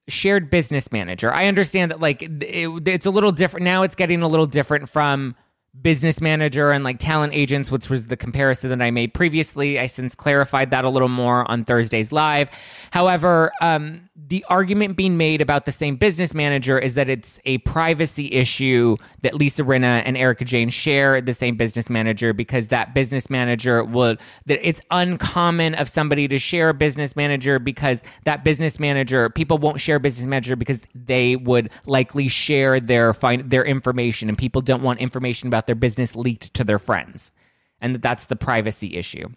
shared 0.07 0.49
business 0.49 0.91
manager. 0.91 1.33
I 1.33 1.47
understand 1.47 1.91
that 1.91 1.99
like 1.99 2.21
it, 2.21 2.87
it's 2.87 3.05
a 3.05 3.11
little 3.11 3.31
different 3.31 3.63
now. 3.63 3.83
It's 3.83 3.95
getting 3.95 4.21
a 4.21 4.27
little 4.27 4.45
different 4.45 4.89
from 4.89 5.35
business 5.81 6.21
manager 6.21 6.71
and 6.71 6.83
like 6.83 6.99
talent 6.99 7.33
agents, 7.33 7.69
which 7.69 7.89
was 7.89 8.07
the 8.07 8.17
comparison 8.17 8.69
that 8.69 8.81
I 8.81 8.91
made 8.91 9.13
previously. 9.13 9.79
I 9.79 9.87
since 9.87 10.15
clarified 10.15 10.71
that 10.71 10.85
a 10.85 10.89
little 10.89 11.09
more 11.09 11.49
on 11.49 11.65
Thursday's 11.65 12.11
live. 12.11 12.49
However, 12.91 13.51
um, 13.61 14.04
the 14.17 14.45
argument 14.47 14.95
being 14.95 15.17
made 15.17 15.41
about 15.41 15.65
the 15.65 15.73
same 15.73 15.97
business 15.97 16.33
manager 16.33 16.79
is 16.79 16.93
that 16.93 17.09
it's 17.09 17.37
a 17.43 17.57
privacy 17.59 18.31
issue 18.31 18.95
that 19.23 19.33
Lisa 19.33 19.61
Rinna 19.63 20.03
and 20.05 20.15
Erika 20.15 20.45
Jayne 20.45 20.69
share 20.69 21.19
the 21.19 21.33
same 21.33 21.57
business 21.57 21.89
manager 21.89 22.31
because 22.31 22.69
that 22.69 22.93
business 22.93 23.29
manager 23.29 23.83
would 23.83 24.21
that 24.45 24.65
it's 24.65 24.79
uncommon 24.89 25.75
of 25.75 25.89
somebody 25.89 26.29
to 26.29 26.39
share 26.39 26.69
a 26.69 26.73
business 26.73 27.17
manager 27.17 27.59
because 27.59 28.03
that 28.23 28.45
business 28.45 28.79
manager 28.79 29.29
people 29.29 29.57
won't 29.57 29.81
share 29.81 29.99
business 29.99 30.25
manager 30.25 30.55
because 30.55 30.83
they 30.95 31.35
would 31.35 31.69
likely 31.85 32.29
share 32.29 32.79
their 32.79 33.13
find 33.13 33.49
their 33.51 33.65
information 33.65 34.29
and 34.29 34.37
people 34.37 34.61
don't 34.61 34.81
want 34.81 34.99
information 34.99 35.47
about 35.47 35.67
their 35.67 35.75
business 35.75 36.15
leaked 36.15 36.53
to 36.53 36.63
their 36.63 36.79
friends. 36.79 37.33
And 37.81 37.93
that 37.93 38.01
that's 38.01 38.27
the 38.27 38.37
privacy 38.37 38.95
issue 38.95 39.27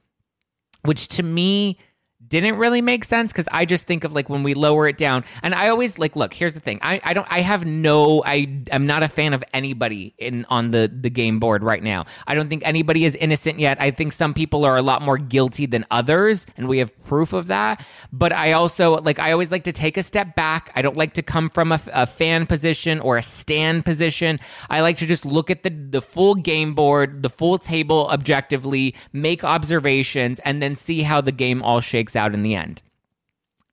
which 0.83 1.09
to 1.09 1.23
me 1.23 1.79
didn't 2.27 2.57
really 2.57 2.83
make 2.83 3.05
sense 3.05 3.33
because 3.33 3.49
I 3.53 3.65
just 3.65 3.87
think 3.87 4.05
of 4.05 4.13
like 4.13 4.29
when 4.29 4.43
we 4.43 4.55
lower 4.55 4.89
it 4.89 4.97
down, 4.97 5.25
and 5.43 5.55
I 5.55 5.69
always 5.69 5.99
like 5.99 6.17
look. 6.17 6.35
Here's 6.35 6.55
the 6.55 6.61
thing: 6.61 6.79
I, 6.83 7.01
I 7.05 7.15
don't 7.15 7.27
I 7.31 7.41
have 7.41 7.65
no 7.65 8.23
I 8.25 8.65
am 8.71 8.87
not 8.87 9.03
a 9.03 9.09
fan 9.09 9.35
of 9.35 9.45
anybody 9.55 10.15
in 10.19 10.45
on 10.49 10.73
the 10.73 10.93
the 10.93 11.11
game 11.11 11.39
board 11.39 11.63
right 11.63 11.83
now. 11.83 12.07
I 12.27 12.35
don't 12.35 12.49
think 12.49 12.63
anybody 12.67 13.05
is 13.05 13.15
innocent 13.15 13.59
yet. 13.61 13.81
I 13.81 13.93
think 13.93 14.13
some 14.13 14.35
people 14.35 14.65
are 14.65 14.77
a 14.77 14.83
lot 14.83 15.01
more 15.01 15.17
guilty 15.17 15.67
than 15.67 15.87
others, 15.91 16.47
and 16.57 16.69
we 16.69 16.79
have 16.79 16.93
proof 17.05 17.33
of 17.33 17.47
that. 17.47 17.85
But 18.13 18.33
I 18.33 18.53
also 18.53 19.01
like 19.01 19.19
I 19.21 19.31
always 19.33 19.53
like 19.53 19.65
to 19.65 19.73
take 19.73 19.97
a 19.97 20.03
step 20.03 20.35
back. 20.35 20.73
I 20.75 20.83
don't 20.83 20.97
like 20.97 21.15
to 21.15 21.23
come 21.23 21.49
from 21.49 21.71
a, 21.73 21.81
a 21.93 22.07
fan 22.07 22.47
position 22.47 22.99
or 22.99 23.17
a 23.17 23.23
stand 23.23 23.85
position. 23.85 24.41
I 24.69 24.81
like 24.81 24.97
to 24.99 25.07
just 25.07 25.25
look 25.25 25.51
at 25.51 25.63
the 25.63 25.71
the 25.71 26.03
full 26.03 26.35
game 26.35 26.75
board, 26.75 27.23
the 27.23 27.31
full 27.31 27.59
table 27.59 28.09
objectively, 28.11 28.97
make 29.13 29.45
observations, 29.45 30.41
and 30.41 30.61
then 30.61 30.75
see 30.75 31.03
how 31.03 31.21
the 31.21 31.33
game 31.33 31.63
all 31.63 31.81
shakes 31.81 32.08
out 32.17 32.35
in 32.35 32.43
the 32.43 32.55
end. 32.55 32.83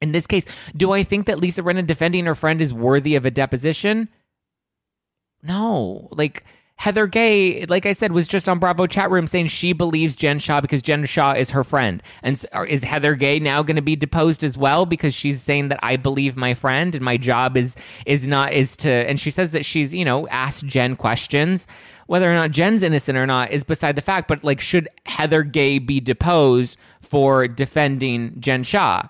In 0.02 0.12
this 0.12 0.28
case, 0.28 0.46
do 0.76 0.92
I 0.92 1.04
think 1.04 1.26
that 1.26 1.40
Lisa 1.40 1.62
Rinna 1.62 1.86
defending 1.86 2.26
her 2.26 2.36
friend 2.36 2.62
is 2.62 2.74
worthy 2.74 3.16
of 3.16 3.26
a 3.26 3.32
deposition? 3.32 4.10
No. 5.42 6.10
Like, 6.12 6.44
Heather 6.78 7.08
Gay, 7.08 7.66
like 7.66 7.86
I 7.86 7.94
said, 7.94 8.12
was 8.12 8.28
just 8.28 8.50
on 8.50 8.60
Bravo 8.60 8.86
chat 8.86 9.10
room 9.10 9.28
saying 9.28 9.48
she 9.48 9.72
believes 9.74 10.16
Jen 10.16 10.40
Shah 10.40 10.62
because 10.62 10.82
Jen 10.82 11.06
Shah 11.06 11.34
is 11.34 11.52
her 11.52 11.64
friend. 11.64 12.04
And 12.22 12.44
is 12.68 12.84
Heather 12.84 13.16
Gay 13.16 13.40
now 13.40 13.64
going 13.64 13.78
to 13.78 13.82
be 13.82 13.96
deposed 13.96 14.44
as 14.44 14.58
well 14.58 14.86
because 14.86 15.14
she's 15.14 15.42
saying 15.42 15.70
that 15.70 15.80
I 15.82 15.96
believe 15.96 16.36
my 16.36 16.54
friend 16.54 16.94
and 16.94 17.04
my 17.04 17.18
job 17.18 17.56
is 17.58 17.76
is 18.06 18.28
not 18.28 18.54
is 18.54 18.76
to 18.78 18.90
and 18.90 19.20
she 19.20 19.32
says 19.32 19.52
that 19.52 19.66
she's, 19.66 19.96
you 19.96 20.06
know, 20.06 20.28
asked 20.28 20.66
Jen 20.66 20.96
questions. 20.96 21.66
Whether 22.08 22.30
or 22.30 22.36
not 22.36 22.52
Jen's 22.52 22.84
innocent 22.84 23.18
or 23.18 23.26
not 23.26 23.52
is 23.52 23.64
beside 23.64 23.96
the 23.96 24.02
fact, 24.02 24.28
but 24.28 24.44
like 24.44 24.60
should 24.60 24.88
Heather 25.06 25.44
Gay 25.44 25.80
be 25.80 26.00
deposed 26.00 26.78
for 27.00 27.48
defending 27.48 28.40
Jen 28.40 28.64
Shah? 28.64 29.08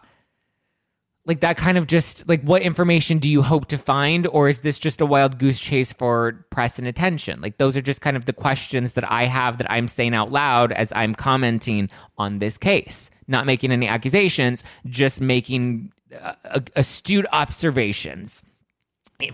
Like 1.25 1.39
that 1.39 1.57
kind 1.57 1.77
of 1.77 1.88
just 1.88 2.27
like 2.27 2.41
what 2.43 2.61
information 2.61 3.17
do 3.17 3.29
you 3.29 3.41
hope 3.41 3.65
to 3.67 3.77
find 3.77 4.27
or 4.27 4.47
is 4.47 4.61
this 4.61 4.77
just 4.77 5.01
a 5.01 5.05
wild 5.05 5.39
goose 5.39 5.59
chase 5.59 5.91
for 5.91 6.45
press 6.51 6.77
and 6.77 6.88
attention? 6.88 7.41
Like 7.41 7.57
those 7.57 7.75
are 7.75 7.81
just 7.81 8.01
kind 8.01 8.15
of 8.15 8.25
the 8.25 8.33
questions 8.33 8.93
that 8.93 9.09
i 9.11 9.25
have 9.25 9.57
that 9.57 9.69
i'm 9.71 9.88
saying 9.88 10.13
out 10.13 10.31
loud 10.31 10.71
as 10.71 10.91
i'm 10.95 11.15
commenting 11.15 11.89
on 12.17 12.38
this 12.38 12.57
case. 12.57 13.09
Not 13.27 13.45
making 13.45 13.71
any 13.71 13.88
accusations 13.88 14.63
just 14.85 15.19
making 15.19 15.91
uh, 16.19 16.33
astute 16.75 17.25
observations 17.31 18.43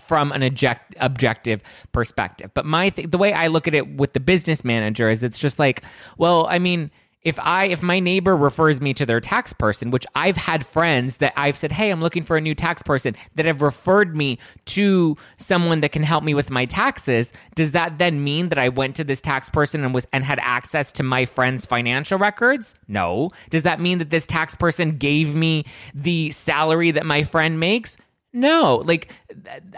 from 0.00 0.30
an 0.30 0.44
object, 0.44 0.94
objective 1.00 1.60
perspective. 1.90 2.52
But 2.54 2.64
my 2.64 2.88
th- 2.88 3.10
the 3.10 3.18
way 3.18 3.32
i 3.32 3.48
look 3.48 3.68
at 3.68 3.74
it 3.74 3.96
with 3.96 4.14
the 4.14 4.20
business 4.20 4.64
manager 4.64 5.10
is 5.10 5.22
it's 5.22 5.38
just 5.38 5.58
like 5.58 5.82
well 6.16 6.46
i 6.48 6.58
mean 6.58 6.90
if 7.24 7.38
I 7.38 7.66
if 7.66 7.82
my 7.82 8.00
neighbor 8.00 8.36
refers 8.36 8.80
me 8.80 8.94
to 8.94 9.06
their 9.06 9.20
tax 9.20 9.52
person, 9.52 9.90
which 9.90 10.06
I've 10.14 10.36
had 10.36 10.66
friends 10.66 11.18
that 11.18 11.32
I've 11.36 11.56
said, 11.56 11.72
"Hey, 11.72 11.90
I'm 11.90 12.00
looking 12.00 12.24
for 12.24 12.36
a 12.36 12.40
new 12.40 12.54
tax 12.54 12.82
person," 12.82 13.14
that 13.34 13.46
have 13.46 13.62
referred 13.62 14.16
me 14.16 14.38
to 14.66 15.16
someone 15.36 15.80
that 15.80 15.92
can 15.92 16.02
help 16.02 16.24
me 16.24 16.34
with 16.34 16.50
my 16.50 16.64
taxes, 16.64 17.32
does 17.54 17.72
that 17.72 17.98
then 17.98 18.24
mean 18.24 18.48
that 18.48 18.58
I 18.58 18.68
went 18.68 18.96
to 18.96 19.04
this 19.04 19.20
tax 19.20 19.50
person 19.50 19.84
and 19.84 19.94
was 19.94 20.06
and 20.12 20.24
had 20.24 20.40
access 20.42 20.90
to 20.92 21.02
my 21.02 21.24
friend's 21.24 21.66
financial 21.66 22.18
records? 22.18 22.74
No. 22.88 23.30
Does 23.50 23.62
that 23.62 23.80
mean 23.80 23.98
that 23.98 24.10
this 24.10 24.26
tax 24.26 24.56
person 24.56 24.96
gave 24.96 25.34
me 25.34 25.64
the 25.94 26.30
salary 26.32 26.90
that 26.90 27.06
my 27.06 27.22
friend 27.22 27.60
makes? 27.60 27.96
No. 28.32 28.82
Like 28.84 29.12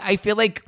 I 0.01 0.15
feel 0.15 0.35
like 0.35 0.63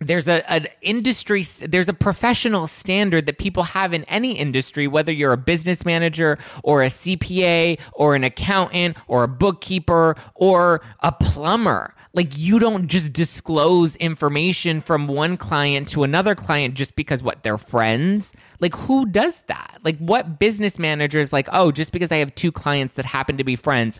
there's 0.00 0.28
a 0.28 0.48
an 0.50 0.68
industry 0.80 1.44
there's 1.62 1.88
a 1.88 1.92
professional 1.92 2.66
standard 2.66 3.26
that 3.26 3.38
people 3.38 3.64
have 3.64 3.92
in 3.92 4.04
any 4.04 4.38
industry 4.38 4.86
whether 4.86 5.10
you're 5.10 5.32
a 5.32 5.36
business 5.38 5.84
manager 5.84 6.38
or 6.62 6.82
a 6.82 6.86
CPA 6.86 7.80
or 7.92 8.14
an 8.14 8.22
accountant 8.22 8.96
or 9.08 9.24
a 9.24 9.28
bookkeeper 9.28 10.14
or 10.34 10.80
a 11.00 11.10
plumber. 11.10 11.94
Like 12.14 12.36
you 12.38 12.58
don't 12.58 12.86
just 12.86 13.12
disclose 13.12 13.96
information 13.96 14.80
from 14.80 15.08
one 15.08 15.36
client 15.36 15.88
to 15.88 16.04
another 16.04 16.34
client 16.34 16.74
just 16.74 16.96
because 16.96 17.22
what 17.22 17.42
they're 17.42 17.58
friends? 17.58 18.34
Like 18.60 18.74
who 18.74 19.06
does 19.06 19.42
that? 19.42 19.78
Like 19.84 19.98
what 19.98 20.38
business 20.38 20.78
manager 20.78 21.18
is 21.18 21.32
like 21.32 21.48
oh 21.52 21.72
just 21.72 21.92
because 21.92 22.12
i 22.12 22.16
have 22.16 22.34
two 22.34 22.52
clients 22.52 22.94
that 22.94 23.04
happen 23.04 23.36
to 23.36 23.44
be 23.44 23.56
friends 23.56 23.98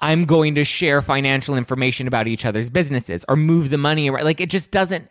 i'm 0.00 0.24
going 0.24 0.54
to 0.54 0.64
share 0.64 1.02
financial 1.02 1.56
information 1.56 2.06
about 2.06 2.26
each 2.26 2.44
other's 2.44 2.70
businesses 2.70 3.24
or 3.28 3.36
move 3.36 3.70
the 3.70 3.78
money 3.78 4.10
around. 4.10 4.24
Like 4.24 4.40
it 4.40 4.50
just 4.50 4.70
doesn't 4.70 5.08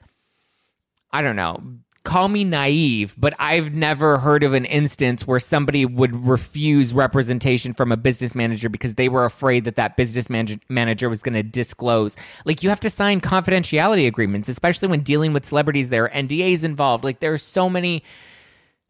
I 1.14 1.22
don't 1.22 1.36
know. 1.36 1.62
call 2.04 2.28
me 2.28 2.44
naive, 2.44 3.16
but 3.18 3.34
I've 3.40 3.74
never 3.74 4.18
heard 4.18 4.44
of 4.44 4.52
an 4.54 4.66
instance 4.66 5.26
where 5.26 5.40
somebody 5.40 5.86
would 5.86 6.28
refuse 6.28 6.94
representation 6.94 7.72
from 7.74 7.94
a 7.94 7.98
business 7.98 8.36
manager 8.36 8.68
because 8.68 8.96
they 8.96 9.08
were 9.08 9.24
afraid 9.24 9.64
that 9.64 9.78
that 9.78 9.96
business 9.96 10.30
man- 10.30 10.60
manager 10.68 11.08
was 11.08 11.22
going 11.22 11.36
to 11.36 11.44
disclose. 11.44 12.18
Like 12.44 12.62
you 12.62 12.68
have 12.68 12.82
to 12.82 12.90
sign 12.90 13.22
confidentiality 13.22 14.06
agreements, 14.06 14.50
especially 14.50 14.90
when 14.90 15.00
dealing 15.00 15.32
with 15.32 15.46
celebrities. 15.46 15.88
There 15.88 16.04
are 16.04 16.10
NDAs 16.10 16.66
involved. 16.66 17.06
Like 17.06 17.22
there 17.22 17.32
are 17.32 17.38
so 17.38 17.70
many. 17.70 18.04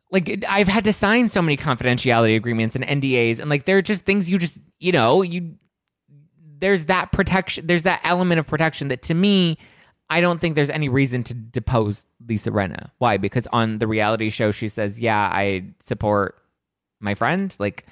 Like 0.09 0.43
I've 0.49 0.67
had 0.67 0.83
to 0.85 0.93
sign 0.93 1.29
so 1.29 1.41
many 1.41 1.57
confidentiality 1.57 2.35
agreements 2.35 2.75
and 2.75 2.83
NDAs, 2.83 3.39
and 3.39 3.49
like 3.49 3.65
they're 3.65 3.81
just 3.83 4.05
things 4.05 4.29
you 4.29 4.39
just 4.39 4.59
you 4.79 4.91
know 4.91 5.21
you. 5.21 5.55
There's 6.57 6.85
that 6.85 7.11
protection. 7.11 7.67
There's 7.67 7.83
that 7.83 8.01
element 8.03 8.39
of 8.39 8.47
protection 8.47 8.87
that 8.87 9.01
to 9.03 9.13
me 9.13 9.57
I 10.13 10.21
don't 10.21 10.39
think 10.39 10.53
there's 10.53 10.69
any 10.69 10.89
reason 10.89 11.23
to 11.23 11.33
depose 11.33 12.05
Lisa 12.27 12.51
Rinna. 12.51 12.91
Why? 12.99 13.17
Because 13.17 13.47
on 13.47 13.79
the 13.79 13.87
reality 13.87 14.29
show, 14.29 14.51
she 14.51 14.67
says, 14.67 14.99
"Yeah, 14.99 15.17
I 15.19 15.73
support 15.79 16.37
my 16.99 17.15
friend." 17.15 17.53
Like, 17.57 17.87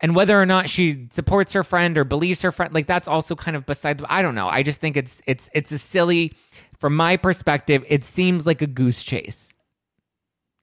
and 0.00 0.16
whether 0.16 0.40
or 0.40 0.46
not 0.46 0.68
she 0.68 1.06
supports 1.12 1.52
her 1.52 1.62
friend 1.62 1.96
or 1.96 2.02
believes 2.02 2.42
her 2.42 2.50
friend, 2.50 2.74
like 2.74 2.88
that's 2.88 3.06
also 3.06 3.36
kind 3.36 3.56
of 3.56 3.66
beside. 3.66 3.98
The, 3.98 4.12
I 4.12 4.20
don't 4.20 4.34
know. 4.34 4.48
I 4.48 4.64
just 4.64 4.80
think 4.80 4.96
it's 4.96 5.22
it's 5.28 5.48
it's 5.52 5.70
a 5.70 5.78
silly. 5.78 6.32
From 6.80 6.96
my 6.96 7.16
perspective, 7.16 7.84
it 7.88 8.02
seems 8.02 8.44
like 8.44 8.60
a 8.60 8.66
goose 8.66 9.04
chase. 9.04 9.54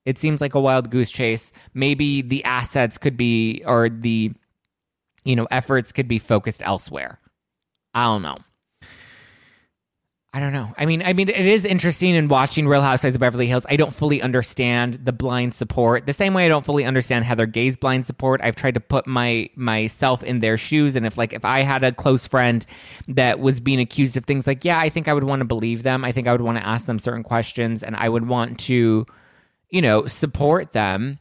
It 0.03 0.17
seems 0.17 0.41
like 0.41 0.55
a 0.55 0.59
wild 0.59 0.89
goose 0.89 1.09
chase. 1.09 1.53
Maybe 1.73 2.21
the 2.21 2.43
assets 2.43 2.97
could 2.97 3.15
be, 3.15 3.63
or 3.65 3.89
the, 3.89 4.33
you 5.23 5.35
know, 5.37 5.47
efforts 5.51 5.93
could 5.93 6.07
be 6.09 6.19
focused 6.19 6.61
elsewhere. 6.65 7.19
I 7.93 8.03
don't 8.03 8.21
know. 8.21 8.39
I 10.35 10.41
don't 10.41 10.51
know. 10.51 10.73
I 10.77 10.85
mean, 10.85 11.01
I 11.01 11.13
mean, 11.13 11.29
it 11.29 11.45
is 11.45 11.63
interesting 11.63 12.13
in 12.13 12.27
watching 12.27 12.67
Real 12.67 12.81
Housewives 12.81 13.15
of 13.15 13.21
Beverly 13.21 13.47
Hills. 13.47 13.65
I 13.69 13.77
don't 13.77 13.93
fully 13.93 14.21
understand 14.21 14.95
the 14.95 15.13
blind 15.13 15.53
support 15.53 16.05
the 16.05 16.11
same 16.11 16.33
way 16.33 16.43
I 16.45 16.49
don't 16.49 16.65
fully 16.65 16.83
understand 16.83 17.23
Heather 17.23 17.45
Gay's 17.45 17.77
blind 17.77 18.05
support. 18.05 18.41
I've 18.43 18.57
tried 18.57 18.73
to 18.73 18.81
put 18.81 19.07
my 19.07 19.49
myself 19.55 20.23
in 20.23 20.41
their 20.41 20.57
shoes, 20.57 20.97
and 20.97 21.05
if 21.05 21.17
like 21.17 21.31
if 21.31 21.45
I 21.45 21.61
had 21.61 21.85
a 21.85 21.93
close 21.93 22.27
friend 22.27 22.65
that 23.07 23.39
was 23.39 23.61
being 23.61 23.79
accused 23.79 24.17
of 24.17 24.25
things, 24.25 24.45
like 24.45 24.65
yeah, 24.65 24.77
I 24.77 24.89
think 24.89 25.07
I 25.07 25.13
would 25.13 25.23
want 25.23 25.39
to 25.39 25.45
believe 25.45 25.83
them. 25.83 26.03
I 26.03 26.11
think 26.11 26.27
I 26.27 26.33
would 26.33 26.41
want 26.41 26.57
to 26.57 26.67
ask 26.67 26.85
them 26.85 26.99
certain 26.99 27.23
questions, 27.23 27.81
and 27.81 27.95
I 27.95 28.09
would 28.09 28.27
want 28.27 28.59
to, 28.59 29.05
you 29.69 29.81
know, 29.81 30.05
support 30.05 30.73
them. 30.73 31.19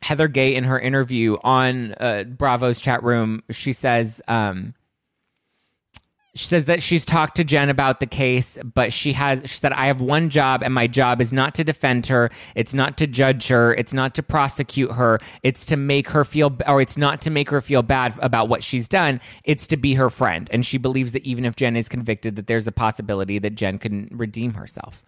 Heather 0.00 0.28
Gay 0.28 0.54
in 0.54 0.64
her 0.64 0.80
interview 0.80 1.36
on 1.44 1.92
uh, 2.00 2.24
Bravo's 2.24 2.80
chat 2.80 3.02
room, 3.02 3.42
she 3.50 3.74
says. 3.74 4.22
Um, 4.28 4.72
she 6.38 6.46
says 6.46 6.66
that 6.66 6.80
she's 6.80 7.04
talked 7.04 7.34
to 7.36 7.42
Jen 7.42 7.68
about 7.68 7.98
the 7.98 8.06
case, 8.06 8.56
but 8.62 8.92
she 8.92 9.12
has 9.14 9.40
she 9.40 9.58
said 9.58 9.72
I 9.72 9.86
have 9.86 10.00
one 10.00 10.30
job 10.30 10.62
and 10.62 10.72
my 10.72 10.86
job 10.86 11.20
is 11.20 11.32
not 11.32 11.52
to 11.56 11.64
defend 11.64 12.06
her, 12.06 12.30
it's 12.54 12.72
not 12.72 12.96
to 12.98 13.08
judge 13.08 13.48
her, 13.48 13.74
it's 13.74 13.92
not 13.92 14.14
to 14.14 14.22
prosecute 14.22 14.92
her, 14.92 15.18
it's 15.42 15.64
to 15.66 15.76
make 15.76 16.10
her 16.10 16.24
feel 16.24 16.56
or 16.68 16.80
it's 16.80 16.96
not 16.96 17.20
to 17.22 17.30
make 17.30 17.50
her 17.50 17.60
feel 17.60 17.82
bad 17.82 18.14
about 18.20 18.48
what 18.48 18.62
she's 18.62 18.86
done, 18.86 19.20
it's 19.42 19.66
to 19.66 19.76
be 19.76 19.94
her 19.94 20.10
friend. 20.10 20.48
And 20.52 20.64
she 20.64 20.78
believes 20.78 21.10
that 21.10 21.24
even 21.24 21.44
if 21.44 21.56
Jen 21.56 21.74
is 21.74 21.88
convicted 21.88 22.36
that 22.36 22.46
there's 22.46 22.68
a 22.68 22.72
possibility 22.72 23.40
that 23.40 23.56
Jen 23.56 23.76
can 23.76 24.08
redeem 24.12 24.54
herself. 24.54 25.02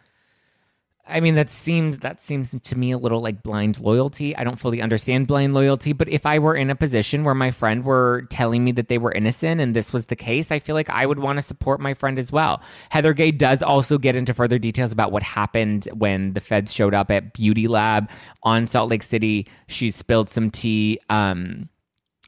I 1.11 1.21
mean, 1.21 1.35
that 1.35 1.51
seems 1.51 1.99
that 1.99 2.21
seems 2.21 2.55
to 2.63 2.79
me 2.79 2.93
a 2.93 2.99
little 2.99 3.21
like 3.21 3.43
blind 3.43 3.81
loyalty. 3.81 4.37
I 4.37 4.45
don't 4.45 4.59
fully 4.59 4.81
understand 4.81 5.27
blind 5.27 5.55
loyalty, 5.55 5.93
but 5.93 6.09
if 6.09 6.25
I 6.25 6.39
were 6.39 6.55
in 6.55 6.71
a 6.71 6.77
position 6.77 7.25
where 7.25 7.35
my 7.35 7.51
friend 7.51 7.85
were 7.85 8.23
telling 8.31 8.65
me 8.65 8.73
that 8.73 8.89
they 8.89 8.99
were 8.99 9.13
innocent 9.13 9.61
and 9.61 9.75
this 9.75 9.93
was 9.93 10.07
the 10.07 10.17
case, 10.17 10.51
I 10.51 10.59
feel 10.59 10.75
like 10.75 10.89
I 10.89 11.07
would 11.07 11.19
want 11.19 11.39
to 11.39 11.43
support 11.43 11.81
my 11.81 11.95
friend 11.95 12.19
as 12.19 12.31
well. 12.31 12.63
Heather 12.91 13.13
Gay 13.13 13.33
does 13.33 13.63
also 13.63 13.99
get 13.99 14.17
into 14.17 14.33
further 14.33 14.59
details 14.59 14.93
about 14.93 15.13
what 15.13 15.23
happened 15.23 15.89
when 15.93 16.33
the 16.35 16.41
feds 16.41 16.73
showed 16.73 16.95
up 16.95 17.11
at 17.11 17.33
Beauty 17.35 17.67
Lab 17.69 18.09
on 18.43 18.67
Salt 18.67 18.91
Lake 18.91 19.03
City. 19.03 19.49
She 19.67 19.91
spilled 19.91 20.29
some 20.29 20.51
tea. 20.51 21.01
Um, 21.11 21.69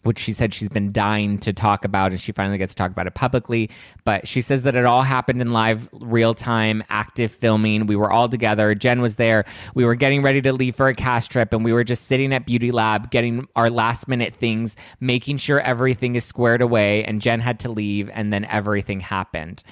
which 0.03 0.19
she 0.19 0.33
said 0.33 0.53
she's 0.55 0.69
been 0.69 0.93
dying 0.93 1.39
to 1.39 1.53
talk 1.53 1.85
about, 1.85 2.13
and 2.13 2.21
she 2.21 2.33
finally 2.33 2.59
gets 2.59 2.75
to 2.75 2.77
talk 2.77 2.91
about 2.91 3.07
it 3.07 3.15
publicly. 3.15 3.71
But 4.05 4.27
she 4.29 4.41
says 4.41 4.63
that 4.63 4.77
it 4.77 4.85
all 4.85 5.03
happened 5.03 5.41
in 5.41 5.53
live, 5.53 5.89
real 5.93 6.35
time, 6.35 6.83
active 6.89 7.33
filming. 7.33 7.87
We 7.87 7.97
were 7.97 8.11
all 8.11 8.29
together. 8.29 8.75
Jen 8.75 9.01
was 9.01 9.17
there. 9.17 9.45
We 9.75 9.85
were 9.85 9.95
getting 9.95 10.23
ready 10.23 10.43
to 10.43 10.53
leave 10.53 10.77
for 10.77 10.89
a 10.89 10.95
cast 10.95 11.31
trip, 11.31 11.53
and 11.53 11.65
we 11.65 11.73
were 11.73 11.85
just 11.85 12.07
sitting 12.07 12.33
at 12.33 12.47
Beauty 12.47 12.73
Lab 12.73 13.11
getting 13.11 13.49
our 13.57 13.71
last 13.71 14.09
minute 14.09 14.35
things, 14.35 14.77
making 15.01 15.39
sure 15.39 15.61
everything 15.61 16.17
is 16.17 16.25
squared 16.25 16.63
away. 16.63 17.05
And 17.05 17.21
Jen 17.21 17.41
had 17.41 17.61
to 17.61 17.71
leave, 17.71 18.11
and 18.13 18.33
then 18.33 18.45
everything 18.45 19.01
happened 19.01 19.63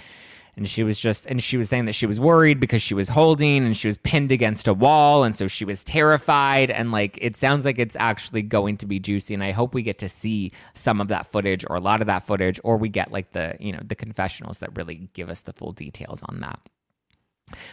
and 0.60 0.68
she 0.68 0.84
was 0.84 0.98
just 0.98 1.24
and 1.24 1.42
she 1.42 1.56
was 1.56 1.70
saying 1.70 1.86
that 1.86 1.94
she 1.94 2.04
was 2.04 2.20
worried 2.20 2.60
because 2.60 2.82
she 2.82 2.92
was 2.92 3.08
holding 3.08 3.64
and 3.64 3.74
she 3.74 3.88
was 3.88 3.96
pinned 3.96 4.30
against 4.30 4.68
a 4.68 4.74
wall. 4.74 5.24
And 5.24 5.34
so 5.34 5.48
she 5.48 5.64
was 5.64 5.82
terrified. 5.82 6.70
And 6.70 6.92
like 6.92 7.18
it 7.22 7.34
sounds 7.34 7.64
like 7.64 7.78
it's 7.78 7.96
actually 7.98 8.42
going 8.42 8.76
to 8.76 8.86
be 8.86 9.00
juicy. 9.00 9.32
And 9.32 9.42
I 9.42 9.52
hope 9.52 9.72
we 9.72 9.82
get 9.82 9.98
to 10.00 10.08
see 10.08 10.52
some 10.74 11.00
of 11.00 11.08
that 11.08 11.26
footage 11.26 11.64
or 11.70 11.76
a 11.76 11.80
lot 11.80 12.02
of 12.02 12.06
that 12.08 12.26
footage 12.26 12.60
or 12.62 12.76
we 12.76 12.90
get 12.90 13.10
like 13.10 13.32
the 13.32 13.56
you 13.58 13.72
know 13.72 13.80
the 13.82 13.94
confessionals 13.94 14.58
that 14.58 14.76
really 14.76 15.08
give 15.14 15.30
us 15.30 15.40
the 15.40 15.54
full 15.54 15.72
details 15.72 16.20
on 16.28 16.40
that. 16.40 16.60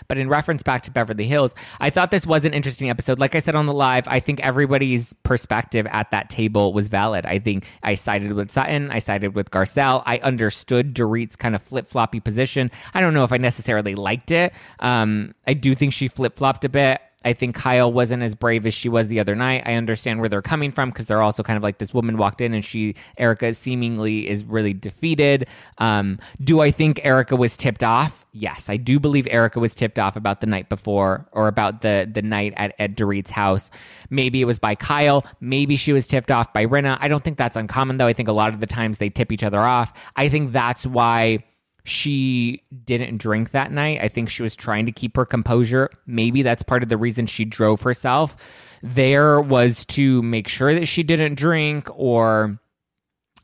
But 0.07 0.17
in 0.17 0.29
reference 0.29 0.63
back 0.63 0.83
to 0.83 0.91
Beverly 0.91 1.25
Hills, 1.25 1.55
I 1.79 1.89
thought 1.89 2.11
this 2.11 2.25
was 2.25 2.45
an 2.45 2.53
interesting 2.53 2.89
episode. 2.89 3.19
Like 3.19 3.35
I 3.35 3.39
said 3.39 3.55
on 3.55 3.65
the 3.65 3.73
live, 3.73 4.07
I 4.07 4.19
think 4.19 4.39
everybody's 4.41 5.13
perspective 5.23 5.87
at 5.91 6.11
that 6.11 6.29
table 6.29 6.73
was 6.73 6.87
valid. 6.87 7.25
I 7.25 7.39
think 7.39 7.67
I 7.83 7.95
sided 7.95 8.33
with 8.33 8.51
Sutton, 8.51 8.91
I 8.91 8.99
sided 8.99 9.35
with 9.35 9.51
Garcelle. 9.51 10.03
I 10.05 10.19
understood 10.19 10.93
Dorit's 10.93 11.35
kind 11.35 11.55
of 11.55 11.61
flip 11.61 11.87
floppy 11.87 12.19
position. 12.19 12.71
I 12.93 13.01
don't 13.01 13.13
know 13.13 13.23
if 13.23 13.31
I 13.33 13.37
necessarily 13.37 13.95
liked 13.95 14.31
it. 14.31 14.53
Um, 14.79 15.33
I 15.45 15.53
do 15.53 15.75
think 15.75 15.93
she 15.93 16.07
flip 16.07 16.37
flopped 16.37 16.65
a 16.65 16.69
bit. 16.69 17.01
I 17.27 17.33
think 17.33 17.55
Kyle 17.55 17.91
wasn't 17.91 18.23
as 18.23 18.35
brave 18.35 18.65
as 18.65 18.73
she 18.73 18.87
was 18.87 19.09
the 19.09 19.19
other 19.19 19.35
night. 19.35 19.63
I 19.65 19.73
understand 19.73 20.21
where 20.21 20.29
they're 20.29 20.41
coming 20.41 20.71
from 20.71 20.91
because 20.91 21.07
they're 21.07 21.21
also 21.21 21.43
kind 21.43 21.57
of 21.57 21.63
like 21.63 21.77
this 21.77 21.93
woman 21.93 22.15
walked 22.15 22.39
in 22.39 22.53
and 22.53 22.63
she, 22.63 22.95
Erika, 23.17 23.53
seemingly 23.53 24.29
is 24.29 24.45
really 24.45 24.73
defeated. 24.73 25.49
Um, 25.77 26.19
do 26.39 26.61
I 26.61 26.71
think 26.71 27.01
Erika 27.03 27.35
was 27.35 27.57
tipped 27.57 27.83
off? 27.83 28.25
Yes, 28.31 28.69
I 28.69 28.77
do 28.77 28.97
believe 28.97 29.27
Erika 29.29 29.59
was 29.59 29.75
tipped 29.75 29.99
off 29.99 30.15
about 30.15 30.39
the 30.39 30.47
night 30.47 30.69
before 30.69 31.27
or 31.33 31.49
about 31.49 31.81
the 31.81 32.09
the 32.09 32.21
night 32.21 32.53
at, 32.55 32.73
at 32.79 32.95
Dorit's 32.95 33.31
house. 33.31 33.71
Maybe 34.09 34.39
it 34.39 34.45
was 34.45 34.57
by 34.57 34.75
Kyle. 34.75 35.25
Maybe 35.41 35.75
she 35.75 35.91
was 35.91 36.07
tipped 36.07 36.31
off 36.31 36.53
by 36.53 36.65
Rinna. 36.65 36.97
I 37.01 37.09
don't 37.09 37.25
think 37.25 37.37
that's 37.37 37.57
uncommon 37.57 37.97
though. 37.97 38.07
I 38.07 38.13
think 38.13 38.29
a 38.29 38.33
lot 38.33 38.53
of 38.53 38.61
the 38.61 38.67
times 38.67 38.99
they 38.99 39.09
tip 39.09 39.33
each 39.33 39.43
other 39.43 39.59
off. 39.59 39.91
I 40.15 40.29
think 40.29 40.53
that's 40.53 40.87
why 40.87 41.43
she 41.87 42.63
didn't 42.85 43.17
drink 43.17 43.51
that 43.51 43.71
night. 43.71 43.99
I 44.01 44.07
think 44.07 44.29
she 44.29 44.43
was 44.43 44.55
trying 44.55 44.85
to 44.85 44.91
keep 44.91 45.15
her 45.15 45.25
composure. 45.25 45.89
Maybe 46.05 46.41
that's 46.41 46.63
part 46.63 46.83
of 46.83 46.89
the 46.89 46.97
reason 46.97 47.25
she 47.25 47.45
drove 47.45 47.81
herself 47.81 48.35
there 48.83 49.41
was 49.41 49.85
to 49.85 50.21
make 50.21 50.47
sure 50.47 50.73
that 50.73 50.85
she 50.85 51.03
didn't 51.03 51.35
drink 51.35 51.87
or 51.95 52.59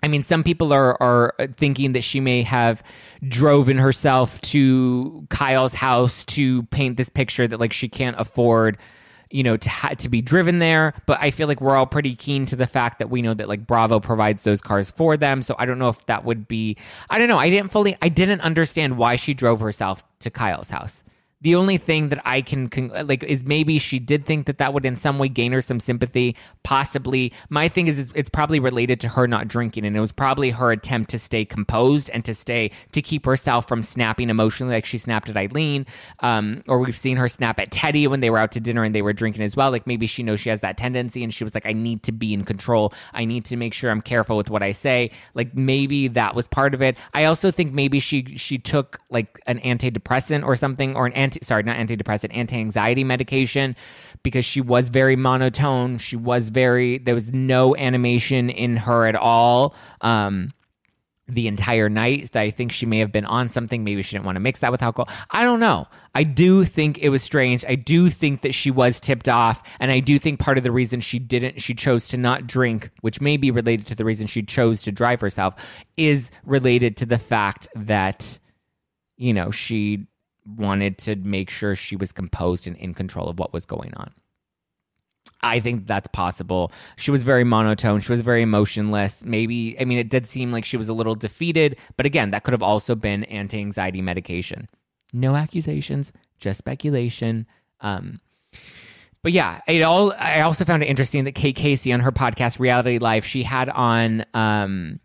I 0.02 0.10
mean, 0.10 0.22
some 0.22 0.44
people 0.44 0.74
are 0.74 1.02
are 1.02 1.34
thinking 1.56 1.94
that 1.94 2.04
she 2.04 2.20
may 2.20 2.42
have 2.44 2.84
driven 3.26 3.78
herself 3.78 4.40
to 4.42 5.26
Kyle's 5.30 5.74
house 5.74 6.26
to 6.26 6.64
paint 6.64 6.98
this 6.98 7.08
picture 7.08 7.48
that 7.48 7.60
like 7.60 7.72
she 7.72 7.88
can't 7.88 8.20
afford 8.20 8.78
you 9.34 9.44
know, 9.44 9.58
to 9.58 9.70
ha- 9.70 9.96
to 9.96 10.10
be 10.10 10.22
driven 10.22 10.60
there. 10.60 10.94
But 11.06 11.20
I 11.20 11.32
feel 11.32 11.48
like 11.48 11.60
we're 11.60 11.76
all 11.76 11.88
pretty 11.88 12.16
keen 12.16 12.46
to 12.48 12.56
the 12.56 12.68
fact 12.68 13.00
that 13.00 13.10
we 13.10 13.22
know 13.22 13.34
that 13.34 13.50
like 13.50 13.66
Bravo 13.68 14.00
provides 14.00 14.44
those 14.44 14.62
cars 14.62 14.90
for 14.90 15.18
them. 15.18 15.42
So 15.42 15.56
I 15.58 15.66
don't 15.66 15.80
know 15.80 15.90
if 15.90 16.06
that 16.06 16.24
would 16.24 16.48
be. 16.48 16.78
I 17.10 17.18
don't 17.18 17.28
know. 17.28 17.40
I 17.40 17.50
didn't 17.50 17.72
fully. 17.72 17.98
I 18.02 18.10
didn't 18.10 18.42
understand 18.42 18.98
why 18.98 19.16
she 19.16 19.34
drove 19.34 19.60
herself 19.60 20.04
to 20.20 20.30
Kyle's 20.30 20.70
house 20.70 21.04
the 21.44 21.56
only 21.56 21.78
thing 21.78 22.08
that 22.10 22.22
I 22.26 22.42
can 22.42 22.70
con- 22.70 22.92
like 23.06 23.22
is 23.22 23.44
maybe 23.44 23.78
she 23.78 24.00
did 24.00 24.26
think 24.26 24.46
that 24.48 24.60
that 24.60 24.74
would 24.74 24.86
in 24.86 24.96
some 24.96 25.20
way 25.20 25.28
gain 25.28 25.52
her 25.52 25.62
some 25.62 25.82
sympathy. 25.82 26.38
Possibly, 26.64 27.34
my 27.50 27.68
thing 27.68 27.88
is 27.88 28.00
it's, 28.00 28.12
it's, 28.16 28.30
probably 28.30 28.60
related 28.60 29.00
to 29.02 29.10
her 29.10 29.28
not 29.28 29.48
drinking, 29.50 29.86
and 29.86 29.96
it 29.96 30.00
was 30.00 30.14
probably 30.14 30.52
her 30.52 30.72
attempt 30.72 31.12
to 31.12 31.20
stay 31.20 31.44
composed 31.44 32.10
and 32.12 32.24
to 32.26 32.34
stay 32.34 32.72
to 32.94 33.02
keep 33.02 33.26
herself 33.26 33.68
from 33.68 33.84
snapping 33.84 34.30
emotionally, 34.30 34.74
like 34.74 34.86
she 34.86 34.98
snapped 34.98 35.30
at 35.30 35.36
Eileen, 35.36 35.86
um, 36.22 36.64
or 36.68 36.80
we've 36.80 36.98
seen 36.98 37.18
her 37.18 37.28
snap 37.28 37.60
at 37.60 37.70
Teddi 37.70 38.08
when 38.08 38.22
they 38.22 38.30
were 38.30 38.38
out 38.38 38.54
to 38.54 38.62
dinner 38.62 38.84
and 38.84 38.96
they 38.96 39.02
were 39.02 39.14
drinking 39.14 39.44
as 39.44 39.56
well. 39.56 39.70
Like 39.70 39.86
maybe 39.86 40.08
she 40.08 40.24
knows 40.24 40.40
she 40.40 40.50
has 40.50 40.62
that 40.62 40.78
tendency, 40.78 41.24
and 41.24 41.34
she 41.34 41.44
was 41.44 41.54
like, 41.54 41.66
I 41.66 41.74
need 41.74 42.04
to 42.04 42.14
be 42.14 42.34
in 42.34 42.46
control. 42.46 42.94
I 43.14 43.26
need 43.26 43.44
to 43.46 43.58
make 43.58 43.74
sure 43.74 43.92
I'm 43.92 44.02
careful 44.02 44.38
with 44.38 44.50
what 44.50 44.64
I 44.64 44.72
say. 44.72 45.12
Like 45.34 45.54
maybe 45.54 46.08
that 46.08 46.36
was 46.36 46.48
part 46.48 46.74
of 46.74 46.82
it. 46.82 46.98
I 47.14 47.26
also 47.26 47.52
think 47.52 47.74
maybe 47.74 48.00
she 48.00 48.38
she 48.38 48.58
took 48.58 49.02
like 49.10 49.40
an 49.46 49.60
antidepressant 49.60 50.46
or 50.46 50.56
something 50.56 50.96
or 50.96 51.06
an 51.06 51.14
anti 51.14 51.33
anti 51.34 51.46
sorry 51.46 51.64
not 51.64 51.78
antidepressant 51.78 52.36
anti-anxiety 52.36 53.04
medication 53.04 53.76
because 54.24 54.46
she 54.46 54.62
was 54.62 54.90
very 54.90 55.16
monotone 55.16 55.98
she 55.98 56.16
was 56.16 56.50
very 56.50 56.98
there 56.98 57.16
was 57.16 57.34
no 57.34 57.76
animation 57.76 58.50
in 58.50 58.78
her 58.78 59.06
at 59.06 59.16
all 59.16 59.76
um 60.02 60.52
the 61.28 61.48
entire 61.48 61.90
night. 61.90 62.32
that 62.34 62.42
I 62.42 62.52
think 62.52 62.72
she 62.72 62.86
may 62.86 63.00
have 63.00 63.12
been 63.12 63.26
on 63.26 63.50
something. 63.50 63.84
Maybe 63.84 64.02
she 64.02 64.16
didn't 64.16 64.26
want 64.26 64.36
to 64.36 64.42
mix 64.42 64.60
that 64.60 64.72
with 64.72 64.84
alcohol. 64.84 65.14
I 65.32 65.44
don't 65.44 65.60
know. 65.60 65.88
I 66.14 66.24
do 66.24 66.66
think 66.66 66.98
it 67.00 67.10
was 67.10 67.24
strange. 67.24 67.64
I 67.66 67.76
do 67.76 68.10
think 68.10 68.42
that 68.42 68.54
she 68.54 68.72
was 68.72 69.00
tipped 69.00 69.30
off. 69.30 69.64
And 69.80 69.92
I 69.92 70.00
do 70.00 70.20
think 70.20 70.40
part 70.40 70.58
of 70.58 70.64
the 70.64 70.72
reason 70.72 71.02
she 71.02 71.20
didn't, 71.20 71.62
she 71.62 71.74
chose 71.74 72.08
to 72.10 72.18
not 72.18 72.46
drink, 72.46 72.92
which 73.02 73.22
may 73.22 73.38
be 73.38 73.52
related 73.52 73.88
to 73.88 73.96
the 73.96 74.06
reason 74.06 74.28
she 74.28 74.44
chose 74.44 74.82
to 74.84 74.92
drive 74.92 75.22
herself, 75.22 75.56
is 75.96 76.30
related 76.46 76.98
to 76.98 77.06
the 77.06 77.18
fact 77.18 77.68
that, 77.76 78.38
you 79.16 79.34
know, 79.34 79.50
she 79.50 80.06
wanted 80.46 80.98
to 81.00 81.16
make 81.16 81.50
sure 81.50 81.76
she 81.76 81.96
was 81.96 82.12
composed 82.12 82.68
and 82.68 82.76
in 82.78 82.94
control 82.94 83.28
of 83.28 83.40
what 83.40 83.54
was 83.54 83.66
going 83.66 83.94
on. 83.96 84.12
I 85.42 85.60
think 85.60 85.88
that's 85.88 86.08
possible. 86.08 86.72
She 86.96 87.12
was 87.12 87.24
very 87.24 87.44
monotone. 87.44 88.00
She 88.00 88.12
was 88.12 88.22
very 88.22 88.42
emotionless. 88.42 89.26
Maybe, 89.26 89.80
I 89.80 89.84
mean, 89.84 89.98
it 89.98 90.10
did 90.10 90.26
seem 90.26 90.52
like 90.52 90.64
she 90.64 90.78
was 90.78 90.88
a 90.88 90.94
little 90.94 91.16
defeated, 91.16 91.78
but 91.98 92.06
again, 92.06 92.32
that 92.32 92.44
could 92.44 92.54
have 92.54 92.64
also 92.64 92.96
been 92.96 93.26
anti 93.26 93.60
anxiety 93.60 94.02
medication. 94.02 94.70
No 95.12 95.36
accusations, 95.36 96.12
just 96.40 96.58
speculation. 96.58 97.46
Um, 97.82 98.22
but 99.22 99.32
yeah, 99.32 99.62
it 99.68 99.82
all. 99.84 100.14
I 100.18 100.42
also 100.42 100.66
found 100.66 100.84
it 100.84 100.88
interesting 100.88 101.26
that 101.26 101.34
Kate 101.34 101.56
Casey 101.56 101.94
on 101.94 102.02
her 102.02 102.12
podcast 102.12 102.60
Reality 102.60 102.98
Life, 102.98 103.26
she 103.26 103.44
had 103.44 103.70
on 103.70 104.26
um, 104.34 105.00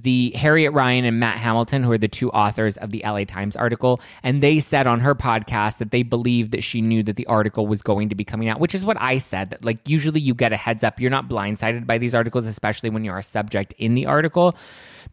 the 0.00 0.32
Harriet 0.34 0.72
Ryan 0.72 1.04
and 1.04 1.20
Matt 1.20 1.38
Hamilton, 1.38 1.82
who 1.82 1.92
are 1.92 1.98
the 1.98 2.08
two 2.08 2.30
authors 2.30 2.76
of 2.76 2.90
the 2.90 3.02
LA 3.04 3.24
Times 3.24 3.56
article, 3.56 4.00
and 4.22 4.42
they 4.42 4.60
said 4.60 4.86
on 4.86 5.00
her 5.00 5.14
podcast 5.14 5.78
that 5.78 5.90
they 5.90 6.02
believed 6.02 6.52
that 6.52 6.62
she 6.62 6.80
knew 6.80 7.02
that 7.02 7.16
the 7.16 7.26
article 7.26 7.66
was 7.66 7.82
going 7.82 8.08
to 8.08 8.14
be 8.14 8.24
coming 8.24 8.48
out, 8.48 8.60
which 8.60 8.74
is 8.74 8.84
what 8.84 8.96
I 9.00 9.18
said. 9.18 9.50
That 9.50 9.64
like 9.64 9.86
usually 9.86 10.20
you 10.20 10.34
get 10.34 10.52
a 10.52 10.56
heads 10.56 10.82
up, 10.82 11.00
you're 11.00 11.10
not 11.10 11.28
blindsided 11.28 11.86
by 11.86 11.98
these 11.98 12.14
articles, 12.14 12.46
especially 12.46 12.90
when 12.90 13.04
you're 13.04 13.18
a 13.18 13.22
subject 13.22 13.74
in 13.78 13.94
the 13.94 14.06
article, 14.06 14.56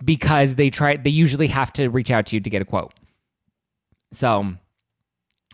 because 0.03 0.55
they 0.55 0.69
try. 0.69 0.95
They 0.95 1.09
usually 1.09 1.47
have 1.47 1.73
to 1.73 1.89
reach 1.89 2.11
out 2.11 2.27
to 2.27 2.35
you 2.35 2.41
to 2.41 2.49
get 2.49 2.61
a 2.61 2.65
quote. 2.65 2.93
So 4.11 4.55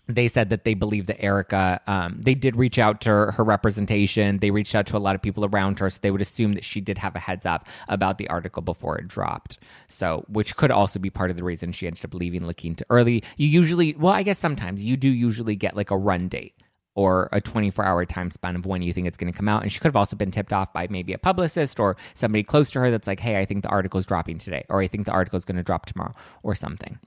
they 0.08 0.28
said 0.28 0.50
that 0.50 0.64
they 0.64 0.74
believe 0.74 1.08
that 1.08 1.22
Erika, 1.22 1.82
um, 1.88 2.20
they 2.22 2.36
did 2.36 2.56
reach 2.56 2.78
out 2.78 3.02
to 3.02 3.10
her, 3.10 3.32
her, 3.32 3.44
representation. 3.44 4.40
They 4.40 4.52
reached 4.52 4.76
out 4.76 4.86
to 4.88 4.98
a 4.98 5.00
lot 5.00 5.16
of 5.16 5.22
people 5.22 5.46
around 5.46 5.80
her. 5.80 5.90
So 5.90 6.00
they 6.02 6.12
would 6.12 6.22
assume 6.22 6.54
that 6.54 6.64
she 6.64 6.82
did 6.82 6.98
have 6.98 7.16
a 7.16 7.20
heads 7.20 7.46
up 7.46 7.68
about 7.88 8.18
the 8.18 8.28
article 8.30 8.62
before 8.62 8.98
it 8.98 9.08
dropped. 9.08 9.60
So, 9.88 10.26
which 10.28 10.56
could 10.56 10.72
also 10.72 11.00
be 11.00 11.10
part 11.10 11.32
of 11.32 11.38
the 11.38 11.44
reason 11.44 11.72
she 11.72 11.88
ended 11.88 12.06
up 12.06 12.14
leaving 12.14 12.46
La 12.46 12.54
Quinta 12.54 12.86
early. 12.90 13.24
You 13.38 13.48
usually, 13.48 13.96
well, 13.96 14.14
I 14.14 14.24
guess 14.24 14.40
sometimes 14.40 14.84
you 14.84 14.98
do 14.98 15.10
usually 15.10 15.56
get 15.56 15.76
like 15.76 15.92
a 15.92 15.98
run 15.98 16.28
date 16.28 16.54
or 16.96 17.30
a 17.32 17.42
24 17.42 17.84
hour 17.84 18.06
time 18.06 18.32
span 18.32 18.56
of 18.56 18.66
when 18.66 18.82
you 18.82 18.94
think 18.94 19.08
it's 19.08 19.18
going 19.18 19.32
to 19.32 19.38
come 19.38 19.50
out. 19.50 19.64
And 19.64 19.72
she 19.72 19.80
could 19.80 19.90
have 19.90 19.96
also 19.96 20.16
been 20.16 20.32
tipped 20.32 20.54
off 20.54 20.72
by 20.74 20.88
maybe 20.90 21.14
a 21.14 21.18
publicist 21.18 21.80
or 21.80 21.98
somebody 22.14 22.44
close 22.44 22.72
to 22.72 22.80
her 22.80 22.92
that's 22.92 23.08
like, 23.08 23.20
hey, 23.20 23.40
I 23.40 23.46
think 23.46 23.64
the 23.64 23.70
article 23.70 24.00
is 24.00 24.06
dropping 24.06 24.38
today, 24.38 24.66
or 24.70 24.82
I 24.82 24.88
think 24.88 25.06
the 25.06 25.12
article 25.12 25.38
is 25.38 25.46
going 25.46 25.58
to 25.58 25.64
drop 25.64 25.86
tomorrow, 25.86 26.14
or 26.44 26.56
something 26.56 27.00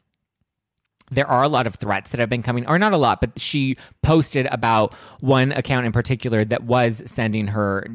there 1.11 1.27
are 1.27 1.43
a 1.43 1.49
lot 1.49 1.67
of 1.67 1.77
threats 1.77 2.11
that 2.11 2.21
have 2.21 2.29
been 2.29 2.43
coming, 2.43 2.67
or 2.67 2.79
not 2.79 2.93
a 2.93 2.97
lot, 2.97 3.21
but 3.21 3.39
she 3.39 3.77
posted 4.03 4.47
about 4.47 4.95
one 5.21 5.53
account 5.53 5.87
in 5.87 5.93
particular 5.93 6.45
that 6.45 6.65
was 6.65 7.03
sending 7.07 7.49
her 7.49 7.87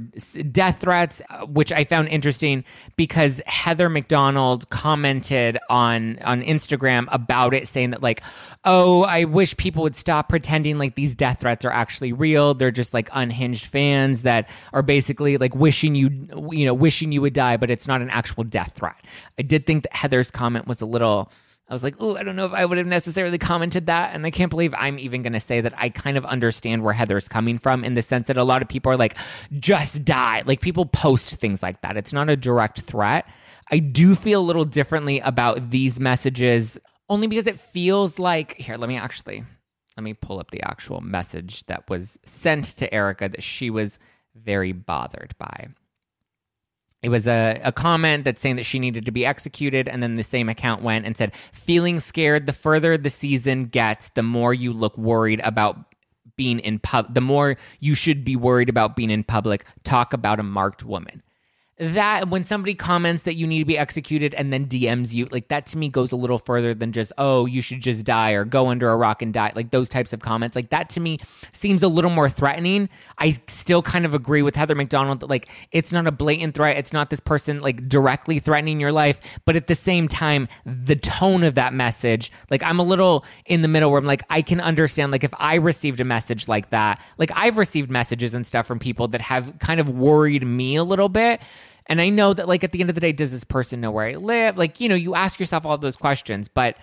death 0.51 0.79
threats, 0.81 1.21
uh, 1.29 1.45
which 1.45 1.71
I 1.71 1.83
found 1.83 2.07
interesting 2.09 2.63
because 2.95 3.41
Heather 3.45 3.89
McDonald 3.89 4.69
commented 4.69 5.57
on 5.69 6.19
on 6.19 6.41
Instagram 6.41 7.07
about 7.11 7.53
it, 7.53 7.67
saying 7.67 7.91
that 7.91 8.01
like, 8.01 8.21
oh, 8.65 9.03
I 9.03 9.25
wish 9.25 9.55
people 9.57 9.83
would 9.83 9.95
stop 9.95 10.29
pretending 10.29 10.77
like 10.77 10.95
these 10.95 11.15
death 11.15 11.41
threats 11.41 11.65
are 11.65 11.71
actually 11.71 12.13
real. 12.13 12.53
They're 12.53 12.71
just 12.71 12.93
like 12.93 13.09
unhinged 13.13 13.65
fans 13.65 14.23
that 14.23 14.49
are 14.73 14.81
basically 14.81 15.37
like 15.37 15.55
wishing 15.55 15.95
you, 15.95 16.09
you 16.51 16.65
know, 16.65 16.73
wishing 16.73 17.11
you 17.11 17.21
would 17.21 17.33
die, 17.33 17.57
but 17.57 17.69
it's 17.69 17.87
not 17.87 18.01
an 18.01 18.09
actual 18.09 18.43
death 18.43 18.73
threat. 18.75 18.95
I 19.37 19.41
did 19.41 19.65
think 19.65 19.83
that 19.83 19.93
Heather's 19.93 20.31
comment 20.31 20.67
was 20.67 20.81
a 20.81 20.85
little 20.85 21.31
I 21.69 21.73
was 21.73 21.83
like, 21.83 21.95
oh, 21.99 22.17
I 22.17 22.23
don't 22.23 22.35
know 22.35 22.45
if 22.45 22.51
I 22.53 22.65
would 22.65 22.77
have 22.77 22.87
necessarily 22.87 23.37
commented 23.37 23.85
that. 23.85 24.13
And 24.13 24.25
I 24.25 24.31
can't 24.31 24.49
believe 24.49 24.73
I'm 24.77 24.99
even 24.99 25.21
going 25.21 25.33
to 25.33 25.39
say 25.39 25.61
that 25.61 25.73
I 25.77 25.89
kind 25.89 26.17
of 26.17 26.25
understand 26.25 26.83
where 26.83 26.93
Heather's 26.93 27.29
coming 27.29 27.57
from 27.57 27.83
in 27.85 27.93
the 27.93 28.01
sense 28.01 28.27
that 28.27 28.37
a 28.37 28.43
lot 28.43 28.61
of 28.61 28.67
people 28.67 28.91
are 28.91 28.97
like, 28.97 29.15
just 29.59 30.03
die. 30.03 30.43
Like 30.45 30.59
people 30.59 30.85
post 30.85 31.35
things 31.35 31.63
like 31.63 31.81
that. 31.81 31.95
It's 31.95 32.11
not 32.11 32.29
a 32.29 32.35
direct 32.35 32.81
threat. 32.81 33.27
I 33.71 33.79
do 33.79 34.13
feel 34.13 34.41
a 34.41 34.43
little 34.43 34.65
differently 34.65 35.19
about 35.21 35.69
these 35.69 35.99
messages 35.99 36.77
only 37.09 37.27
because 37.27 37.47
it 37.47 37.59
feels 37.59 38.19
like, 38.19 38.55
here, 38.57 38.77
let 38.77 38.89
me 38.89 38.97
actually, 38.97 39.43
let 39.95 40.03
me 40.03 40.13
pull 40.13 40.39
up 40.39 40.51
the 40.51 40.61
actual 40.63 40.99
message 40.99 41.65
that 41.67 41.89
was 41.89 42.19
sent 42.25 42.65
to 42.77 42.93
Erika 42.93 43.29
that 43.29 43.43
she 43.43 43.69
was 43.69 43.99
very 44.35 44.73
bothered 44.73 45.33
by 45.37 45.67
it 47.03 47.09
was 47.09 47.27
a, 47.27 47.59
a 47.63 47.71
comment 47.71 48.23
that's 48.23 48.41
saying 48.41 48.55
that 48.55 48.65
she 48.65 48.79
needed 48.79 49.05
to 49.05 49.11
be 49.11 49.25
executed 49.25 49.87
and 49.87 50.01
then 50.01 50.15
the 50.15 50.23
same 50.23 50.49
account 50.49 50.81
went 50.81 51.05
and 51.05 51.15
said 51.15 51.35
feeling 51.35 51.99
scared 51.99 52.47
the 52.47 52.53
further 52.53 52.97
the 52.97 53.09
season 53.09 53.65
gets 53.65 54.09
the 54.09 54.23
more 54.23 54.53
you 54.53 54.73
look 54.73 54.97
worried 54.97 55.41
about 55.43 55.77
being 56.35 56.59
in 56.59 56.79
pub 56.79 57.13
the 57.13 57.21
more 57.21 57.57
you 57.79 57.93
should 57.93 58.23
be 58.23 58.35
worried 58.35 58.69
about 58.69 58.95
being 58.95 59.11
in 59.11 59.23
public. 59.23 59.65
Talk 59.83 60.13
about 60.13 60.39
a 60.39 60.43
marked 60.43 60.83
woman 60.83 61.21
that 61.83 62.29
when 62.29 62.43
somebody 62.43 62.73
comments 62.73 63.23
that 63.23 63.35
you 63.35 63.45
need 63.45 63.59
to 63.59 63.65
be 63.65 63.77
executed 63.77 64.33
and 64.33 64.53
then 64.53 64.65
DMs 64.67 65.13
you, 65.13 65.25
like 65.31 65.49
that 65.49 65.65
to 65.67 65.77
me 65.77 65.89
goes 65.89 66.11
a 66.11 66.15
little 66.15 66.37
further 66.37 66.73
than 66.73 66.91
just, 66.91 67.11
oh, 67.17 67.45
you 67.45 67.61
should 67.61 67.81
just 67.81 68.05
die 68.05 68.31
or 68.31 68.45
go 68.45 68.67
under 68.67 68.89
a 68.89 68.95
rock 68.95 69.21
and 69.21 69.33
die. 69.33 69.51
Like 69.55 69.71
those 69.71 69.89
types 69.89 70.13
of 70.13 70.21
comments, 70.21 70.55
like 70.55 70.69
that 70.69 70.89
to 70.91 70.99
me 70.99 71.19
seems 71.51 71.83
a 71.83 71.87
little 71.87 72.09
more 72.09 72.29
threatening. 72.29 72.89
I 73.17 73.39
still 73.47 73.81
kind 73.81 74.05
of 74.05 74.13
agree 74.13 74.41
with 74.41 74.55
Heather 74.55 74.75
McDonald 74.75 75.19
that 75.19 75.29
like 75.29 75.49
it's 75.71 75.91
not 75.91 76.07
a 76.07 76.11
blatant 76.11 76.55
threat. 76.55 76.77
It's 76.77 76.93
not 76.93 77.09
this 77.09 77.19
person 77.19 77.59
like 77.61 77.89
directly 77.89 78.39
threatening 78.39 78.79
your 78.79 78.91
life. 78.91 79.19
But 79.45 79.55
at 79.55 79.67
the 79.67 79.75
same 79.75 80.07
time, 80.07 80.47
the 80.65 80.95
tone 80.95 81.43
of 81.43 81.55
that 81.55 81.73
message, 81.73 82.31
like 82.49 82.63
I'm 82.63 82.79
a 82.79 82.83
little 82.83 83.25
in 83.45 83.61
the 83.61 83.67
middle 83.67 83.91
where 83.91 83.99
I'm 83.99 84.05
like, 84.05 84.23
I 84.29 84.41
can 84.41 84.61
understand, 84.61 85.11
like 85.11 85.23
if 85.23 85.33
I 85.37 85.55
received 85.55 85.99
a 85.99 86.05
message 86.05 86.47
like 86.47 86.69
that, 86.69 87.01
like 87.17 87.31
I've 87.35 87.57
received 87.57 87.91
messages 87.91 88.33
and 88.33 88.47
stuff 88.47 88.65
from 88.65 88.79
people 88.79 89.07
that 89.09 89.21
have 89.21 89.59
kind 89.59 89.79
of 89.79 89.89
worried 89.89 90.45
me 90.45 90.75
a 90.75 90.83
little 90.83 91.09
bit 91.09 91.41
and 91.87 91.99
I 92.01 92.09
know 92.09 92.33
that, 92.33 92.47
like, 92.47 92.63
at 92.63 92.71
the 92.71 92.81
end 92.81 92.89
of 92.89 92.95
the 92.95 93.01
day, 93.01 93.11
does 93.11 93.31
this 93.31 93.43
person 93.43 93.81
know 93.81 93.91
where 93.91 94.05
I 94.05 94.15
live? 94.15 94.57
Like, 94.57 94.79
you 94.79 94.89
know, 94.89 94.95
you 94.95 95.15
ask 95.15 95.39
yourself 95.39 95.65
all 95.65 95.77
those 95.77 95.97
questions. 95.97 96.47
But 96.47 96.77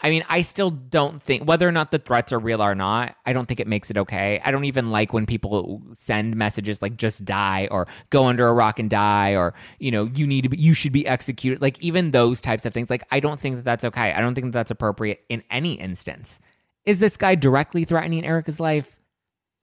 I 0.00 0.10
mean, 0.10 0.24
I 0.28 0.42
still 0.42 0.70
don't 0.70 1.20
think, 1.20 1.42
whether 1.42 1.66
or 1.66 1.72
not 1.72 1.90
the 1.90 1.98
threats 1.98 2.32
are 2.32 2.38
real 2.38 2.62
or 2.62 2.76
not, 2.76 3.16
I 3.26 3.32
don't 3.32 3.46
think 3.46 3.58
it 3.58 3.66
makes 3.66 3.90
it 3.90 3.98
okay. 3.98 4.40
I 4.44 4.52
don't 4.52 4.64
even 4.64 4.92
like 4.92 5.12
when 5.12 5.26
people 5.26 5.82
send 5.92 6.36
messages 6.36 6.80
like 6.80 6.96
just 6.96 7.24
die 7.24 7.66
or 7.70 7.88
go 8.10 8.26
under 8.26 8.46
a 8.46 8.52
rock 8.52 8.78
and 8.78 8.88
die 8.88 9.34
or, 9.34 9.54
you 9.80 9.90
know, 9.90 10.04
you 10.14 10.26
need 10.26 10.42
to 10.42 10.50
be, 10.50 10.56
you 10.56 10.72
should 10.72 10.92
be 10.92 11.04
executed. 11.04 11.60
Like, 11.60 11.80
even 11.80 12.12
those 12.12 12.40
types 12.40 12.64
of 12.64 12.72
things. 12.72 12.90
Like, 12.90 13.02
I 13.10 13.18
don't 13.18 13.40
think 13.40 13.56
that 13.56 13.64
that's 13.64 13.84
okay. 13.84 14.12
I 14.12 14.20
don't 14.20 14.36
think 14.36 14.46
that 14.46 14.52
that's 14.52 14.70
appropriate 14.70 15.24
in 15.28 15.42
any 15.50 15.74
instance. 15.74 16.38
Is 16.84 17.00
this 17.00 17.16
guy 17.16 17.34
directly 17.34 17.84
threatening 17.84 18.24
Erika's 18.24 18.60
life? 18.60 18.96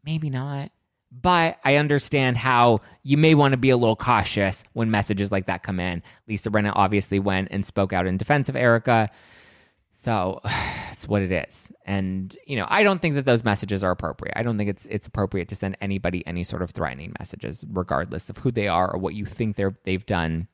Maybe 0.03 0.29
not. 0.29 0.69
But 1.21 1.59
I 1.63 1.75
understand 1.75 2.37
how 2.37 2.81
you 3.03 3.17
may 3.17 3.35
want 3.35 3.53
to 3.53 3.57
be 3.57 3.69
a 3.69 3.77
little 3.77 3.95
cautious 3.95 4.63
when 4.73 4.91
messages 4.91 5.31
like 5.31 5.45
that 5.45 5.63
come 5.63 5.79
in. 5.79 6.03
Lisa 6.27 6.49
Rinna 6.49 6.73
obviously 6.75 7.19
went 7.19 7.47
and 7.51 7.65
spoke 7.65 7.93
out 7.93 8.05
in 8.05 8.17
defense 8.17 8.49
of 8.49 8.55
Erika. 8.55 9.09
So 9.93 10.41
it's 10.91 11.07
what 11.07 11.21
it 11.21 11.31
is. 11.31 11.71
And, 11.85 12.35
you 12.45 12.57
know, 12.57 12.67
I 12.69 12.83
don't 12.83 13.01
think 13.01 13.15
that 13.15 13.25
those 13.25 13.43
messages 13.43 13.83
are 13.83 13.91
appropriate. 13.91 14.37
I 14.37 14.43
don't 14.43 14.57
think 14.57 14.69
it's 14.69 14.85
it's 14.87 15.07
appropriate 15.07 15.47
to 15.49 15.55
send 15.55 15.77
anybody 15.79 16.25
any 16.27 16.43
sort 16.43 16.61
of 16.61 16.71
threatening 16.71 17.13
messages, 17.19 17.63
regardless 17.69 18.29
of 18.29 18.37
who 18.39 18.51
they 18.51 18.67
are 18.67 18.93
or 18.93 18.99
what 18.99 19.15
you 19.15 19.25
think 19.25 19.55
they're 19.55 19.77
they've 19.83 20.05
done. 20.05 20.47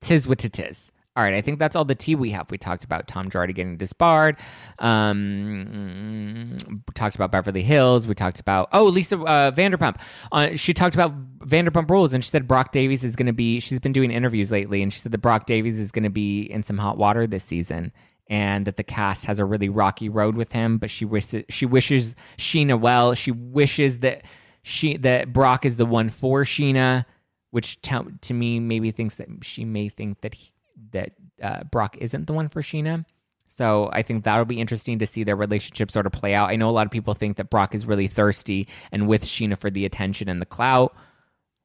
Tis 0.00 0.28
what 0.28 0.44
it 0.44 0.58
is. 0.58 0.92
All 1.20 1.26
right, 1.26 1.34
I 1.34 1.42
think 1.42 1.58
that's 1.58 1.76
all 1.76 1.84
the 1.84 1.94
tea 1.94 2.14
we 2.14 2.30
have. 2.30 2.50
We 2.50 2.56
talked 2.56 2.82
about 2.82 3.06
Tom 3.06 3.28
Girardi 3.28 3.54
getting 3.54 3.76
disbarred. 3.76 4.38
Um, 4.78 6.56
talked 6.94 7.14
about 7.14 7.30
Beverly 7.30 7.62
Hills. 7.62 8.06
We 8.06 8.14
talked 8.14 8.40
about 8.40 8.70
oh 8.72 8.86
Lisa 8.86 9.18
uh, 9.18 9.50
Vanderpump. 9.50 10.00
Uh, 10.32 10.56
she 10.56 10.72
talked 10.72 10.94
about 10.94 11.12
Vanderpump 11.40 11.90
Rules, 11.90 12.14
and 12.14 12.24
she 12.24 12.30
said 12.30 12.48
Brock 12.48 12.72
Davies 12.72 13.04
is 13.04 13.16
going 13.16 13.26
to 13.26 13.34
be. 13.34 13.60
She's 13.60 13.78
been 13.80 13.92
doing 13.92 14.10
interviews 14.10 14.50
lately, 14.50 14.82
and 14.82 14.90
she 14.90 15.00
said 15.00 15.12
that 15.12 15.18
Brock 15.18 15.44
Davies 15.44 15.78
is 15.78 15.92
going 15.92 16.04
to 16.04 16.08
be 16.08 16.40
in 16.40 16.62
some 16.62 16.78
hot 16.78 16.96
water 16.96 17.26
this 17.26 17.44
season, 17.44 17.92
and 18.28 18.64
that 18.64 18.78
the 18.78 18.82
cast 18.82 19.26
has 19.26 19.38
a 19.38 19.44
really 19.44 19.68
rocky 19.68 20.08
road 20.08 20.36
with 20.36 20.52
him. 20.52 20.78
But 20.78 20.88
she 20.88 21.04
wishes 21.04 21.44
she 21.50 21.66
wishes 21.66 22.14
Scheana 22.38 22.80
well. 22.80 23.12
She 23.12 23.30
wishes 23.30 23.98
that 23.98 24.24
she 24.62 24.96
that 24.96 25.34
Brock 25.34 25.66
is 25.66 25.76
the 25.76 25.84
one 25.84 26.08
for 26.08 26.44
Scheana, 26.44 27.04
which 27.50 27.78
to, 27.82 28.06
to 28.22 28.32
me 28.32 28.58
maybe 28.58 28.90
thinks 28.90 29.16
that 29.16 29.28
she 29.42 29.66
may 29.66 29.90
think 29.90 30.22
that 30.22 30.32
he, 30.32 30.52
that 30.92 31.12
uh, 31.42 31.64
Brock 31.64 31.96
isn't 31.98 32.26
the 32.26 32.32
one 32.32 32.48
for 32.48 32.62
Scheana. 32.62 33.04
So 33.48 33.90
I 33.92 34.02
think 34.02 34.24
that'll 34.24 34.44
be 34.44 34.60
interesting 34.60 35.00
to 35.00 35.06
see 35.06 35.24
their 35.24 35.36
relationship 35.36 35.90
sort 35.90 36.06
of 36.06 36.12
play 36.12 36.34
out. 36.34 36.50
I 36.50 36.56
know 36.56 36.68
a 36.68 36.70
lot 36.70 36.86
of 36.86 36.92
people 36.92 37.14
think 37.14 37.36
that 37.36 37.50
Brock 37.50 37.74
is 37.74 37.84
really 37.84 38.06
thirsty 38.06 38.68
and 38.92 39.08
with 39.08 39.24
Scheana 39.24 39.58
for 39.58 39.70
the 39.70 39.84
attention 39.84 40.28
and 40.28 40.40
the 40.40 40.46
clout. 40.46 40.94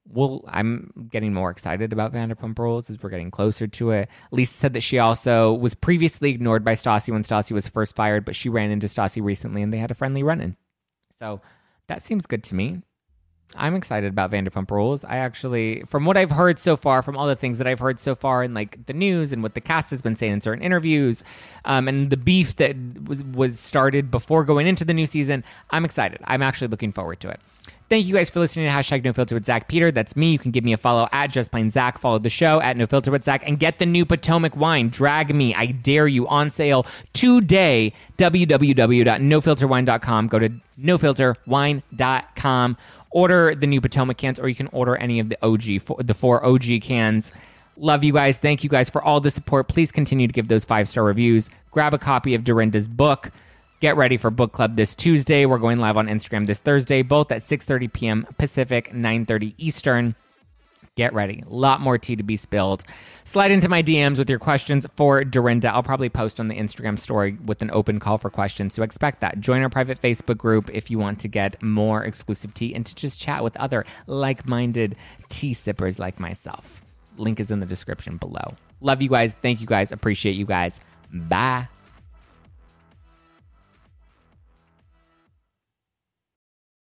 Well, 0.08 0.44
I'm 0.48 1.08
getting 1.10 1.34
more 1.34 1.52
excited 1.52 1.94
about 1.94 2.14
Vanderpump 2.14 2.58
Rules 2.60 2.90
as 2.90 3.02
we're 3.02 3.10
getting 3.10 3.32
closer 3.32 3.68
to 3.68 3.92
it. 3.92 4.10
Lisa 4.32 4.54
said 4.54 4.74
that 4.74 4.82
she 4.82 5.00
also 5.00 5.54
was 5.54 5.74
previously 5.74 6.32
ignored 6.32 6.64
by 6.64 6.74
Stassi 6.74 7.12
when 7.12 7.24
Stassi 7.24 7.52
was 7.52 7.68
first 7.68 7.96
fired, 7.96 8.26
but 8.26 8.36
she 8.36 8.50
ran 8.50 8.72
into 8.72 8.88
Stassi 8.88 9.24
recently 9.24 9.62
and 9.62 9.72
they 9.72 9.78
had 9.78 9.92
a 9.92 9.96
friendly 9.96 10.24
run 10.24 10.42
in. 10.42 10.58
So 11.20 11.42
that 11.88 12.02
seems 12.02 12.26
good 12.26 12.44
to 12.46 12.56
me. 12.56 12.82
I'm 13.56 13.76
excited 13.76 14.10
about 14.10 14.32
Vanderpump 14.32 14.72
Rules. 14.72 15.06
I 15.06 15.18
actually, 15.18 15.84
from 15.88 16.06
what 16.06 16.18
I've 16.18 16.32
heard 16.32 16.60
so 16.60 16.76
far, 16.76 17.02
from 17.02 17.16
all 17.16 17.28
the 17.28 17.36
things 17.36 17.58
that 17.58 17.68
I've 17.68 17.80
heard 17.80 18.00
so 18.00 18.16
far 18.16 18.44
in 18.44 18.54
like 18.54 18.86
the 18.86 18.94
news 18.94 19.32
and 19.32 19.44
what 19.44 19.54
the 19.54 19.62
cast 19.62 19.92
has 19.92 20.02
been 20.02 20.16
saying 20.16 20.34
in 20.34 20.42
certain 20.42 20.64
interviews, 20.64 21.24
um, 21.64 21.88
and 21.88 22.10
the 22.10 22.18
beef 22.18 22.56
that 22.58 22.76
was 23.08 23.24
was 23.24 23.60
started 23.60 24.12
before 24.12 24.44
going 24.44 24.68
into 24.68 24.84
the 24.84 24.94
new 24.94 25.06
season, 25.06 25.44
I'm 25.70 25.86
excited. 25.86 26.20
I'm 26.26 26.42
actually 26.42 26.68
looking 26.68 26.92
forward 26.92 27.20
to 27.22 27.30
it. 27.30 27.40
Thank 27.88 28.08
you 28.08 28.16
guys 28.16 28.32
for 28.32 28.40
listening 28.40 28.66
to 28.66 28.72
hashtag 28.72 29.04
no 29.04 29.14
filter 29.14 29.36
with 29.36 29.46
Zack 29.46 29.68
Peter. 29.68 29.92
That's 29.92 30.16
me. 30.16 30.32
You 30.32 30.40
can 30.40 30.50
give 30.50 30.64
me 30.64 30.74
a 30.74 30.78
follow 30.78 31.08
at 31.12 31.28
just 31.28 31.52
plain 31.52 31.70
Zack. 31.70 32.00
Follow 32.00 32.18
the 32.18 32.30
show 32.30 32.60
at 32.62 32.78
no 32.78 32.88
filter 32.88 33.12
with 33.12 33.24
Zack 33.24 33.48
and 33.48 33.60
get 33.60 33.78
the 33.78 33.86
new 33.86 34.08
Potomac 34.08 34.56
wine. 34.56 34.90
Drag 34.90 35.36
me. 35.36 35.54
I 35.54 35.68
dare 35.68 36.08
you 36.08 36.28
on 36.28 36.50
sale 36.50 36.88
today. 37.14 37.94
www.nofilterwine.com. 38.18 40.28
Go 40.28 40.40
to 40.40 40.50
nofilterwine.com. 40.82 42.78
Order 43.16 43.56
the 43.56 43.66
new 43.66 43.80
Potomac 43.80 44.18
cans 44.18 44.42
or 44.42 44.50
you 44.50 44.56
can 44.56 44.68
order 44.74 44.98
any 44.98 45.22
of 45.22 45.30
the 45.30 45.38
OG, 45.42 46.06
the 46.06 46.14
four 46.14 46.46
OG 46.46 46.82
cans. 46.82 47.32
Love 47.78 48.04
you 48.04 48.12
guys. 48.12 48.38
Thank 48.38 48.62
you 48.62 48.70
guys 48.70 48.90
for 48.90 49.02
all 49.02 49.22
the 49.22 49.32
support. 49.32 49.70
Please 49.70 49.90
continue 49.90 50.28
to 50.28 50.34
give 50.34 50.50
those 50.50 50.66
five 50.66 50.90
star 50.90 51.06
reviews. 51.06 51.50
Grab 51.72 51.94
a 51.94 51.98
copy 51.98 52.36
of 52.36 52.44
Dorinda's 52.44 52.90
book. 52.90 53.32
Get 53.80 53.96
ready 53.96 54.18
for 54.18 54.30
book 54.32 54.52
club 54.52 54.76
this 54.76 54.94
Tuesday. 54.94 55.46
We're 55.46 55.60
going 55.60 55.80
live 55.80 55.96
on 55.96 56.08
Instagram 56.08 56.46
this 56.46 56.60
Thursday, 56.60 57.04
both 57.04 57.32
at 57.32 57.42
6:30 57.42 57.94
p.m. 57.94 58.28
Pacific, 58.38 58.92
9:30 58.92 59.54
Eastern. 59.58 60.16
Get 60.96 61.14
ready. 61.14 61.44
A 61.46 61.54
lot 61.54 61.82
more 61.82 61.98
tea 61.98 62.16
to 62.16 62.24
be 62.24 62.38
spilled. 62.38 62.86
Slide 63.26 63.52
into 63.52 63.68
my 63.68 63.84
DMs 63.84 64.18
with 64.18 64.30
your 64.30 64.40
questions 64.40 64.88
for 64.96 65.26
Dorinda. 65.26 65.74
I'll 65.74 65.84
probably 65.84 66.08
post 66.08 66.40
on 66.40 66.48
the 66.48 66.56
Instagram 66.56 66.98
story 66.98 67.38
with 67.44 67.62
an 67.62 67.70
open 67.72 68.00
call 68.00 68.18
for 68.18 68.30
questions. 68.30 68.76
So 68.76 68.82
expect 68.82 69.20
that. 69.20 69.42
Join 69.42 69.62
our 69.62 69.70
private 69.70 70.02
Facebook 70.02 70.38
group 70.38 70.70
if 70.74 70.90
you 70.90 70.98
want 70.98 71.20
to 71.20 71.28
get 71.28 71.62
more 71.62 72.06
exclusive 72.06 72.54
tea 72.54 72.74
and 72.74 72.86
to 72.86 72.96
just 72.96 73.20
chat 73.20 73.44
with 73.44 73.58
other 73.58 73.86
like 74.08 74.48
minded 74.48 74.96
tea 75.28 75.54
sippers 75.54 76.00
like 76.00 76.18
myself. 76.18 76.82
Link 77.18 77.42
is 77.42 77.52
in 77.52 77.60
the 77.60 77.66
description 77.66 78.16
below. 78.16 78.56
Love 78.80 79.02
you 79.02 79.10
guys. 79.10 79.36
Thank 79.42 79.60
you 79.60 79.68
guys. 79.68 79.92
Appreciate 79.92 80.38
you 80.38 80.46
guys. 80.46 80.80
Bye. 81.12 81.68